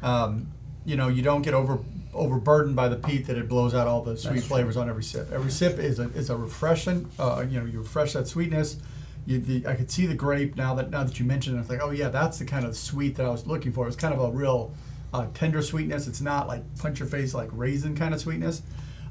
Um, 0.02 0.48
you 0.86 0.96
know, 0.96 1.10
you 1.10 1.22
don't 1.22 1.42
get 1.42 1.54
over 1.54 1.80
overburdened 2.14 2.76
by 2.76 2.88
the 2.88 2.96
peat 2.96 3.26
that 3.26 3.38
it 3.38 3.50
blows 3.50 3.74
out 3.74 3.88
all 3.88 4.04
the 4.04 4.16
sweet 4.16 4.36
That's 4.36 4.48
true. 4.48 4.56
flavors 4.56 4.78
on 4.78 4.88
every 4.88 5.04
sip. 5.04 5.32
Every 5.32 5.52
sip 5.52 5.80
is 5.80 6.00
a, 6.00 6.04
is 6.12 6.30
a 6.30 6.38
refreshing, 6.38 7.10
uh, 7.20 7.44
you 7.50 7.60
know, 7.60 7.66
you 7.66 7.80
refresh 7.80 8.14
that 8.14 8.28
sweetness. 8.28 8.78
You, 9.26 9.40
the, 9.40 9.68
I 9.68 9.76
could 9.76 9.90
see 9.90 10.06
the 10.06 10.14
grape 10.14 10.56
now 10.56 10.76
that 10.76 10.92
now 10.92 11.04
that 11.04 11.20
you 11.20 11.26
mentioned 11.26 11.58
it. 11.58 11.62
It's 11.62 11.70
like, 11.70 11.82
oh 11.82 11.90
yeah, 11.92 12.10
that's 12.10 12.40
the 12.40 12.46
kind 12.46 12.66
of 12.66 12.78
sweet 12.78 13.16
that 13.16 13.26
I 13.26 13.30
was 13.30 13.46
looking 13.48 13.74
for. 13.74 13.88
It's 13.88 13.96
kind 13.98 14.14
of 14.14 14.22
a 14.22 14.32
real 14.32 14.74
uh, 15.14 15.28
tender 15.34 15.62
sweetness. 15.62 16.08
It's 16.08 16.22
not 16.22 16.48
like 16.48 16.62
punch 16.78 17.00
your 17.00 17.08
face 17.08 17.34
like 17.34 17.50
raisin 17.52 17.96
kind 17.96 18.14
of 18.14 18.22
sweetness. 18.22 18.62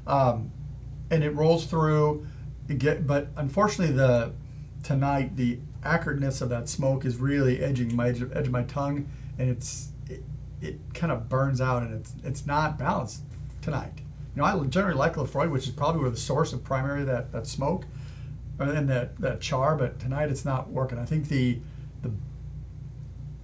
Um, 0.07 0.51
and 1.11 1.23
it 1.23 1.31
rolls 1.31 1.65
through. 1.65 2.25
It 2.69 2.79
get, 2.79 3.05
but 3.05 3.27
unfortunately, 3.35 3.93
the 3.93 4.31
tonight 4.83 5.35
the 5.37 5.59
acridness 5.83 6.41
of 6.41 6.49
that 6.49 6.69
smoke 6.69 7.05
is 7.05 7.17
really 7.17 7.63
edging 7.63 7.95
my 7.95 8.09
edge, 8.09 8.21
of- 8.21 8.35
edge 8.35 8.47
of 8.47 8.51
my 8.51 8.63
tongue, 8.63 9.09
and 9.37 9.49
it's 9.49 9.89
it, 10.09 10.23
it 10.61 10.79
kind 10.93 11.11
of 11.11 11.29
burns 11.29 11.59
out, 11.61 11.83
and 11.83 11.93
it's 11.93 12.13
it's 12.23 12.45
not 12.45 12.77
balanced 12.77 13.23
tonight. 13.61 13.93
You 14.35 14.41
know, 14.41 14.45
I 14.45 14.65
generally 14.65 14.95
like 14.97 15.13
Laphroaig, 15.15 15.51
which 15.51 15.67
is 15.67 15.73
probably 15.73 16.01
where 16.01 16.09
the 16.09 16.17
source 16.17 16.53
of 16.53 16.63
primary 16.63 17.03
that 17.05 17.31
that 17.31 17.47
smoke, 17.47 17.85
uh, 18.59 18.63
and 18.65 18.89
that 18.89 19.17
that 19.19 19.41
char, 19.41 19.75
but 19.75 19.99
tonight 19.99 20.29
it's 20.29 20.45
not 20.45 20.69
working. 20.69 20.99
I 20.99 21.05
think 21.05 21.29
the 21.29 21.59
the 22.01 22.11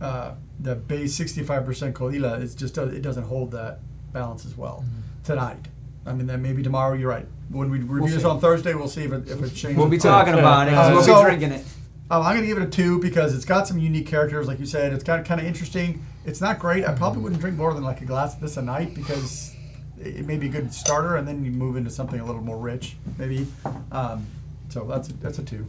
uh, 0.03 0.35
the 0.59 0.75
base 0.75 1.17
65% 1.17 1.93
Caol 1.93 2.15
Ila 2.15 2.33
is 2.39 2.55
just 2.55 2.77
it 2.77 3.01
doesn't 3.01 3.23
hold 3.23 3.51
that 3.51 3.79
balance 4.11 4.45
as 4.45 4.57
well 4.57 4.85
tonight. 5.23 5.67
I 6.05 6.13
mean, 6.13 6.27
then 6.27 6.41
maybe 6.41 6.63
tomorrow. 6.63 6.93
You're 6.95 7.09
right. 7.09 7.27
When 7.49 7.69
we 7.69 7.79
review 7.79 8.13
this 8.13 8.23
see. 8.23 8.27
on 8.29 8.39
Thursday, 8.39 8.73
we'll 8.73 8.87
see 8.87 9.03
if 9.03 9.11
it, 9.11 9.27
if 9.29 9.41
it 9.43 9.49
changes. 9.55 9.77
We'll 9.77 9.89
be 9.89 9.97
talking 9.97 10.33
about 10.33 10.67
it. 10.67 10.71
'cause 10.73 10.89
Uh, 10.89 10.93
we'll 10.93 11.03
so- 11.03 11.19
be 11.19 11.25
drinking 11.25 11.51
it. 11.51 11.65
Um, 12.11 12.23
I'm 12.23 12.31
going 12.35 12.41
to 12.41 12.47
give 12.47 12.57
it 12.57 12.63
a 12.63 12.69
two 12.71 12.99
because 12.99 13.35
it's 13.35 13.45
got 13.45 13.67
some 13.67 13.77
unique 13.77 14.07
characters, 14.07 14.47
like 14.47 14.59
you 14.59 14.65
said. 14.65 14.93
It's 14.93 15.03
got 15.03 15.25
kind 15.25 15.39
of 15.39 15.45
interesting. 15.45 16.03
It's 16.25 16.41
not 16.41 16.57
great. 16.57 16.83
I 16.83 16.93
probably 16.93 17.21
wouldn't 17.21 17.39
drink 17.39 17.55
more 17.55 17.71
than 17.75 17.83
like 17.83 18.01
a 18.01 18.05
glass 18.05 18.33
of 18.33 18.41
this 18.41 18.57
a 18.57 18.63
night 18.63 18.95
because 18.95 19.53
it 20.01 20.15
it 20.17 20.25
may 20.25 20.37
be 20.37 20.47
a 20.47 20.49
good 20.49 20.73
starter, 20.73 21.17
and 21.17 21.27
then 21.27 21.45
you 21.45 21.51
move 21.51 21.75
into 21.75 21.91
something 21.91 22.19
a 22.19 22.25
little 22.25 22.41
more 22.41 22.57
rich, 22.57 22.97
maybe. 23.19 23.45
Um, 23.91 24.25
so 24.69 24.85
that's 24.85 25.09
a, 25.09 25.13
that's 25.13 25.37
a 25.37 25.43
two. 25.43 25.67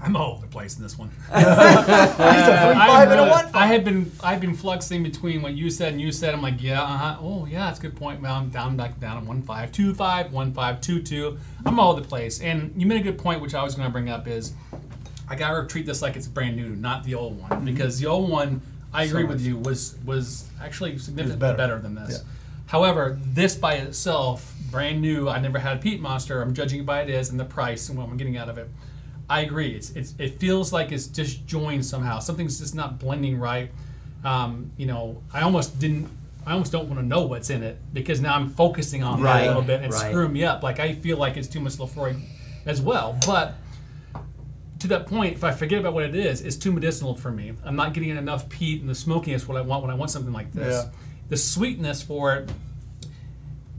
I'm 0.00 0.14
all 0.16 0.32
over 0.34 0.42
the 0.42 0.46
place 0.52 0.76
in 0.76 0.82
this 0.84 0.96
one. 0.96 1.08
He's 1.26 1.42
a 1.42 1.44
three, 1.44 1.44
I'm 1.44 2.88
five, 2.88 3.10
and 3.10 3.20
a 3.20 3.22
really- 3.24 3.30
one. 3.30 3.46
I 3.52 3.66
had 3.66 3.84
been 3.84 4.10
I've 4.22 4.40
been 4.40 4.56
fluxing 4.56 5.02
between 5.02 5.42
what 5.42 5.54
you 5.54 5.70
said 5.70 5.92
and 5.92 6.00
you 6.00 6.12
said. 6.12 6.34
I'm 6.34 6.42
like, 6.42 6.62
yeah, 6.62 6.80
uh 6.82 6.86
huh. 6.86 7.16
Oh, 7.20 7.46
yeah, 7.46 7.66
that's 7.66 7.78
a 7.78 7.82
good 7.82 7.96
point. 7.96 8.22
Now 8.22 8.36
I'm 8.36 8.48
down 8.50 8.76
back 8.76 9.00
down 9.00 9.16
at 9.18 9.24
one 9.24 9.42
five, 9.42 9.72
two 9.72 9.94
five, 9.94 10.32
one 10.32 10.52
five, 10.52 10.80
two 10.80 11.02
two. 11.02 11.36
I'm 11.66 11.80
all 11.80 11.92
over 11.92 12.00
the 12.00 12.06
place. 12.08 12.40
And 12.40 12.72
you 12.80 12.86
made 12.86 13.00
a 13.00 13.04
good 13.04 13.18
point, 13.18 13.40
which 13.40 13.54
I 13.54 13.62
was 13.62 13.74
going 13.74 13.86
to 13.88 13.92
bring 13.92 14.08
up 14.08 14.28
is 14.28 14.52
I 15.28 15.34
gotta 15.34 15.66
treat 15.66 15.84
this 15.84 16.00
like 16.00 16.16
it's 16.16 16.26
brand 16.28 16.56
new, 16.56 16.70
not 16.76 17.02
the 17.04 17.14
old 17.14 17.38
one, 17.40 17.64
because 17.64 17.98
the 17.98 18.06
old 18.06 18.30
one, 18.30 18.62
I 18.94 19.02
agree 19.04 19.22
So 19.24 19.28
with 19.28 19.40
you, 19.42 19.58
was 19.58 19.96
was 20.04 20.48
actually 20.62 20.96
significantly 20.98 21.40
better. 21.40 21.56
better. 21.56 21.78
than 21.80 21.94
this. 21.96 22.22
Yeah. 22.24 22.30
However, 22.66 23.18
this 23.24 23.56
by 23.56 23.74
itself, 23.74 24.54
brand 24.70 25.00
new. 25.00 25.28
I 25.28 25.38
never 25.40 25.58
had 25.58 25.78
a 25.78 25.80
peat 25.80 26.00
monster. 26.00 26.40
I'm 26.40 26.54
judging 26.54 26.80
it 26.80 26.86
by 26.86 27.00
it 27.02 27.10
is 27.10 27.30
and 27.30 27.40
the 27.40 27.44
price 27.44 27.88
and 27.88 27.98
what 27.98 28.08
I'm 28.08 28.16
getting 28.16 28.36
out 28.36 28.48
of 28.48 28.58
it. 28.58 28.68
I 29.30 29.40
agree. 29.40 29.72
It's, 29.72 29.90
it's 29.90 30.14
it 30.18 30.38
feels 30.38 30.72
like 30.72 30.90
it's 30.92 31.06
disjoined 31.06 31.84
somehow. 31.84 32.18
Something's 32.18 32.58
just 32.58 32.74
not 32.74 32.98
blending 32.98 33.38
right. 33.38 33.70
Um, 34.24 34.72
you 34.76 34.86
know, 34.86 35.22
I 35.32 35.42
almost 35.42 35.78
didn't. 35.78 36.08
I 36.46 36.52
almost 36.52 36.72
don't 36.72 36.88
want 36.88 36.98
to 36.98 37.06
know 37.06 37.26
what's 37.26 37.50
in 37.50 37.62
it 37.62 37.78
because 37.92 38.22
now 38.22 38.34
I'm 38.34 38.48
focusing 38.48 39.02
on 39.02 39.22
that 39.22 39.44
a 39.44 39.46
little 39.48 39.62
bit 39.62 39.82
and 39.82 39.92
right. 39.92 40.10
screwing 40.10 40.32
me 40.32 40.44
up. 40.44 40.62
Like 40.62 40.80
I 40.80 40.94
feel 40.94 41.18
like 41.18 41.36
it's 41.36 41.48
too 41.48 41.60
much 41.60 41.74
Laphroaig 41.74 42.18
as 42.64 42.80
well. 42.80 43.18
But 43.26 43.54
to 44.78 44.88
that 44.88 45.06
point, 45.06 45.34
if 45.34 45.44
I 45.44 45.52
forget 45.52 45.80
about 45.80 45.92
what 45.92 46.04
it 46.04 46.14
is, 46.14 46.40
it's 46.40 46.56
too 46.56 46.72
medicinal 46.72 47.14
for 47.14 47.30
me. 47.30 47.52
I'm 47.64 47.76
not 47.76 47.92
getting 47.92 48.10
enough 48.10 48.48
peat 48.48 48.80
and 48.80 48.88
the 48.88 48.94
smokiness 48.94 49.46
what 49.46 49.58
I 49.58 49.60
want 49.60 49.82
when 49.82 49.90
I 49.90 49.94
want 49.94 50.10
something 50.10 50.32
like 50.32 50.52
this. 50.52 50.84
Yeah. 50.84 50.90
The 51.28 51.36
sweetness 51.36 52.02
for 52.02 52.36
it, 52.36 52.50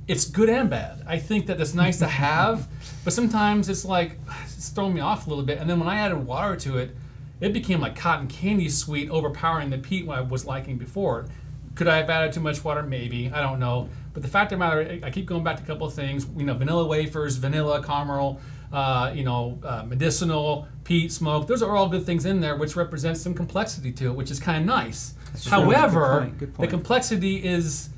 it's 0.09 0.25
good 0.25 0.49
and 0.49 0.69
bad. 0.69 1.03
I 1.05 1.19
think 1.19 1.45
that 1.47 1.61
it's 1.61 1.75
nice 1.75 1.99
to 1.99 2.07
have, 2.25 2.67
but 3.03 3.13
sometimes 3.13 3.69
it's 3.69 3.85
like 3.85 4.17
it's 4.43 4.69
throwing 4.69 4.93
me 4.93 5.01
off 5.01 5.27
a 5.27 5.29
little 5.29 5.45
bit. 5.45 5.59
And 5.59 5.69
then 5.69 5.79
when 5.79 5.87
I 5.87 5.99
added 5.99 6.25
water 6.25 6.55
to 6.57 6.77
it, 6.77 6.95
it 7.39 7.53
became 7.53 7.79
like 7.79 7.95
cotton 7.95 8.27
candy 8.27 8.67
sweet, 8.67 9.09
overpowering 9.09 9.69
the 9.69 9.77
peat 9.77 10.09
I 10.09 10.21
was 10.21 10.45
liking 10.45 10.77
before. 10.77 11.27
Could 11.75 11.87
I 11.87 11.97
have 11.97 12.09
added 12.09 12.33
too 12.33 12.41
much 12.41 12.63
water? 12.63 12.83
Maybe. 12.83 13.31
I 13.31 13.39
don't 13.39 13.59
know. 13.59 13.87
But 14.13 14.23
the 14.23 14.27
fact 14.27 14.51
of 14.51 14.59
the 14.59 14.65
matter, 14.65 14.99
I 15.03 15.11
keep 15.11 15.27
going 15.27 15.43
back 15.43 15.57
to 15.57 15.63
a 15.63 15.65
couple 15.65 15.87
of 15.87 15.93
things. 15.93 16.25
You 16.35 16.43
know, 16.43 16.53
vanilla 16.55 16.85
wafers, 16.85 17.37
vanilla 17.37 17.81
caramel, 17.81 18.41
uh, 18.73 19.13
you 19.15 19.23
know, 19.23 19.59
uh, 19.63 19.83
medicinal, 19.83 20.67
peat, 20.83 21.11
smoke. 21.11 21.47
Those 21.47 21.61
are 21.63 21.75
all 21.77 21.87
good 21.87 22.05
things 22.05 22.25
in 22.25 22.41
there, 22.41 22.57
which 22.57 22.75
represents 22.75 23.21
some 23.21 23.33
complexity 23.33 23.91
to 23.93 24.07
it, 24.07 24.15
which 24.15 24.31
is 24.31 24.39
kind 24.39 24.57
of 24.57 24.65
nice. 24.65 25.13
true. 25.41 25.51
However, 25.51 26.19
Good 26.19 26.19
point, 26.21 26.39
good 26.39 26.55
the 26.57 26.67
complexity 26.67 27.37
is, 27.45 27.89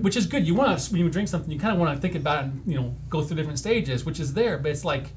which 0.00 0.16
is 0.16 0.26
good. 0.26 0.46
You 0.46 0.54
want 0.54 0.78
to 0.78 0.92
when 0.92 1.00
you 1.00 1.08
drink 1.10 1.28
something, 1.28 1.50
you 1.50 1.58
kind 1.58 1.72
of 1.72 1.78
want 1.78 1.94
to 1.94 2.00
think 2.00 2.14
about 2.14 2.44
it 2.44 2.46
and 2.48 2.62
you 2.66 2.74
know 2.80 2.94
go 3.08 3.22
through 3.22 3.36
different 3.36 3.58
stages, 3.58 4.04
which 4.04 4.18
is 4.20 4.34
there. 4.34 4.58
But 4.58 4.70
it's 4.72 4.84
like, 4.84 5.10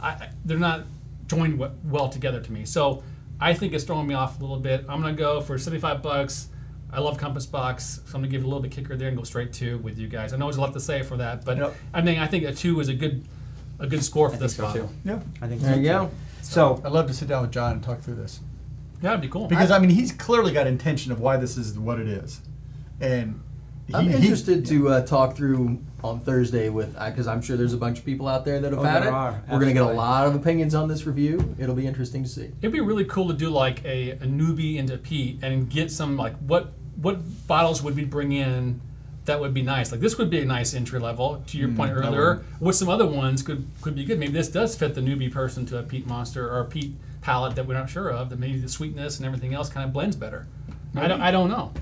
I, 0.00 0.08
I, 0.10 0.30
they're 0.44 0.58
not 0.58 0.84
joined 1.26 1.58
w- 1.58 1.78
well 1.84 2.08
together 2.08 2.40
to 2.40 2.52
me. 2.52 2.64
So 2.64 3.02
I 3.40 3.54
think 3.54 3.72
it's 3.72 3.84
throwing 3.84 4.06
me 4.06 4.14
off 4.14 4.38
a 4.38 4.42
little 4.42 4.58
bit. 4.58 4.84
I'm 4.88 5.00
gonna 5.00 5.12
go 5.14 5.40
for 5.40 5.56
75 5.58 6.02
bucks. 6.02 6.48
I 6.92 6.98
love 6.98 7.18
Compass 7.18 7.46
Box, 7.46 8.00
so 8.04 8.16
I'm 8.16 8.20
gonna 8.22 8.26
give 8.28 8.40
it 8.42 8.44
a 8.44 8.48
little 8.48 8.60
bit 8.62 8.72
kicker 8.72 8.96
there 8.96 9.08
and 9.08 9.16
go 9.16 9.22
straight 9.22 9.52
two 9.52 9.78
with 9.78 9.96
you 9.96 10.08
guys. 10.08 10.32
I 10.32 10.36
know 10.38 10.46
there's 10.46 10.56
a 10.56 10.60
lot 10.60 10.72
to 10.72 10.80
say 10.80 11.02
for 11.04 11.16
that, 11.18 11.44
but 11.44 11.56
Yep. 11.56 11.76
I 11.94 12.00
mean 12.02 12.18
I 12.18 12.26
think 12.26 12.44
a 12.44 12.52
two 12.52 12.80
is 12.80 12.88
a 12.88 12.94
good 12.94 13.24
a 13.78 13.86
good 13.86 14.02
score 14.04 14.28
for 14.28 14.34
I 14.34 14.38
this 14.40 14.56
so 14.56 14.64
bottle. 14.64 14.88
too. 14.88 14.94
Yeah, 15.04 15.20
I 15.40 15.46
think 15.46 15.60
There 15.62 15.72
so 15.74 15.76
you 15.78 15.82
too. 15.86 15.88
go. 15.88 16.10
So 16.42 16.82
I'd 16.84 16.90
love 16.90 17.06
to 17.06 17.14
sit 17.14 17.28
down 17.28 17.42
with 17.42 17.52
John 17.52 17.72
and 17.72 17.82
talk 17.82 18.00
through 18.00 18.16
this 18.16 18.40
Yeah, 19.00 19.10
that'd 19.10 19.20
be 19.20 19.28
cool. 19.28 19.46
because 19.46 19.70
I 19.70 19.78
mean 19.78 19.90
he's 19.90 20.10
clearly 20.10 20.52
got 20.52 20.66
intention 20.66 21.12
of 21.12 21.20
why 21.20 21.36
this 21.36 21.56
is 21.56 21.78
what 21.78 22.00
it 22.00 22.08
is, 22.08 22.40
and 23.00 23.40
he, 23.40 23.49
I'm 23.94 24.08
he- 24.08 24.14
interested 24.16 24.66
to 24.66 24.88
uh, 24.88 25.06
talk 25.06 25.36
through 25.36 25.78
on 26.02 26.20
Thursday 26.20 26.68
with 26.70 26.94
because 26.98 27.26
I'm 27.26 27.42
sure 27.42 27.56
there's 27.56 27.74
a 27.74 27.78
bunch 27.78 27.98
of 27.98 28.04
people 28.04 28.26
out 28.28 28.44
there 28.44 28.58
that 28.60 28.70
have 28.72 28.80
Oh, 28.80 28.84
had 28.84 29.02
there 29.02 29.08
it. 29.10 29.14
are, 29.14 29.42
We're 29.50 29.60
gonna 29.60 29.72
get 29.74 29.82
a 29.82 29.86
lot 29.92 30.26
of 30.26 30.34
opinions 30.34 30.74
on 30.74 30.88
this 30.88 31.06
review. 31.06 31.54
It'll 31.58 31.74
be 31.74 31.86
interesting 31.86 32.22
to 32.24 32.28
see. 32.28 32.50
It'd 32.60 32.72
be 32.72 32.80
really 32.80 33.04
cool 33.04 33.28
to 33.28 33.34
do 33.34 33.50
like 33.50 33.84
a, 33.84 34.12
a 34.12 34.16
newbie 34.26 34.76
into 34.76 34.96
peat 34.98 35.40
and 35.42 35.68
get 35.68 35.90
some 35.90 36.16
like 36.16 36.36
what 36.38 36.72
what 36.96 37.18
bottles 37.46 37.82
would 37.82 37.96
we 37.96 38.04
bring 38.04 38.32
in 38.32 38.80
that 39.26 39.38
would 39.38 39.52
be 39.52 39.62
nice. 39.62 39.92
Like 39.92 40.00
this 40.00 40.16
would 40.18 40.30
be 40.30 40.40
a 40.40 40.44
nice 40.46 40.72
entry 40.74 40.98
level. 40.98 41.42
To 41.48 41.58
your 41.58 41.68
point 41.68 41.92
earlier, 41.94 42.42
what 42.58 42.74
some 42.74 42.88
other 42.88 43.06
ones 43.06 43.42
could 43.42 43.66
could 43.82 43.94
be 43.94 44.04
good. 44.04 44.18
Maybe 44.18 44.32
this 44.32 44.48
does 44.48 44.74
fit 44.76 44.94
the 44.94 45.00
newbie 45.02 45.30
person 45.30 45.66
to 45.66 45.78
a 45.78 45.82
peat 45.82 46.06
monster 46.06 46.48
or 46.50 46.60
a 46.60 46.64
peat 46.64 46.94
palate 47.20 47.54
that 47.56 47.66
we're 47.66 47.74
not 47.74 47.90
sure 47.90 48.08
of. 48.10 48.30
That 48.30 48.38
maybe 48.38 48.58
the 48.58 48.68
sweetness 48.68 49.18
and 49.18 49.26
everything 49.26 49.52
else 49.52 49.68
kind 49.68 49.84
of 49.86 49.92
blends 49.92 50.16
better. 50.16 50.46
I 50.96 51.06
don't 51.06 51.20
I 51.20 51.30
don't 51.30 51.50
know, 51.50 51.72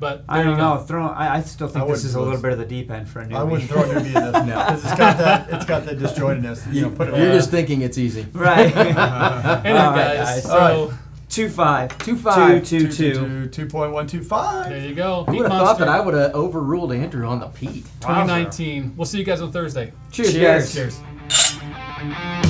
but 0.00 0.24
I 0.28 0.42
don't 0.42 0.56
know. 0.56 0.78
Throw. 0.78 1.06
I, 1.06 1.36
I 1.36 1.40
still 1.42 1.68
think 1.68 1.84
I 1.84 1.88
this 1.88 2.04
is 2.04 2.14
a 2.14 2.20
little 2.20 2.40
bit 2.40 2.52
of 2.52 2.58
the 2.58 2.64
deep 2.64 2.90
end 2.90 3.08
for 3.08 3.20
a 3.20 3.26
newbie. 3.26 3.36
I 3.36 3.42
wouldn't 3.44 3.68
throw 3.68 3.82
a 3.82 3.84
newbie 3.84 4.06
in 4.06 4.12
this 4.12 4.32
now 4.46 4.64
because 4.64 4.84
it's 4.84 4.98
got 4.98 5.18
that 5.18 5.50
it's 5.52 5.64
got 5.66 5.84
that 5.84 5.98
disjointedness. 5.98 6.72
You 6.72 6.82
know, 6.82 6.90
put 6.90 7.08
it. 7.08 7.16
You're 7.16 7.28
on. 7.28 7.34
just 7.36 7.50
thinking 7.50 7.82
it's 7.82 7.98
easy. 7.98 8.26
right. 8.32 8.74
Anyway, 8.80 8.98
All 8.98 9.90
right, 9.92 10.16
guys, 10.16 10.26
guys. 10.26 10.42
so 10.44 10.58
All 10.58 10.92
two 11.28 11.48
five. 11.48 11.96
Two 11.98 12.16
five. 12.16 12.64
Two 12.64 12.80
two 12.88 12.92
two. 12.92 13.14
two 13.14 13.46
two 13.48 13.66
point 13.66 13.92
one 13.92 14.06
two 14.06 14.24
five. 14.24 14.70
there 14.70 14.86
you 14.88 14.94
go. 14.94 15.24
Who 15.24 15.36
would 15.36 15.50
have 15.50 15.60
thought 15.60 15.78
that 15.78 15.88
I 15.88 16.00
would 16.00 16.14
have 16.14 16.34
overruled 16.34 16.92
Andrew 16.92 17.26
on 17.26 17.40
the 17.40 17.46
Pete? 17.48 17.84
2019. 18.00 18.94
We'll 18.96 19.04
see 19.06 19.18
you 19.18 19.24
guys 19.24 19.40
on 19.42 19.52
Thursday. 19.52 19.92
Cheers. 20.10 20.32
Cheers. 20.32 20.74
Cheers. 20.74 22.46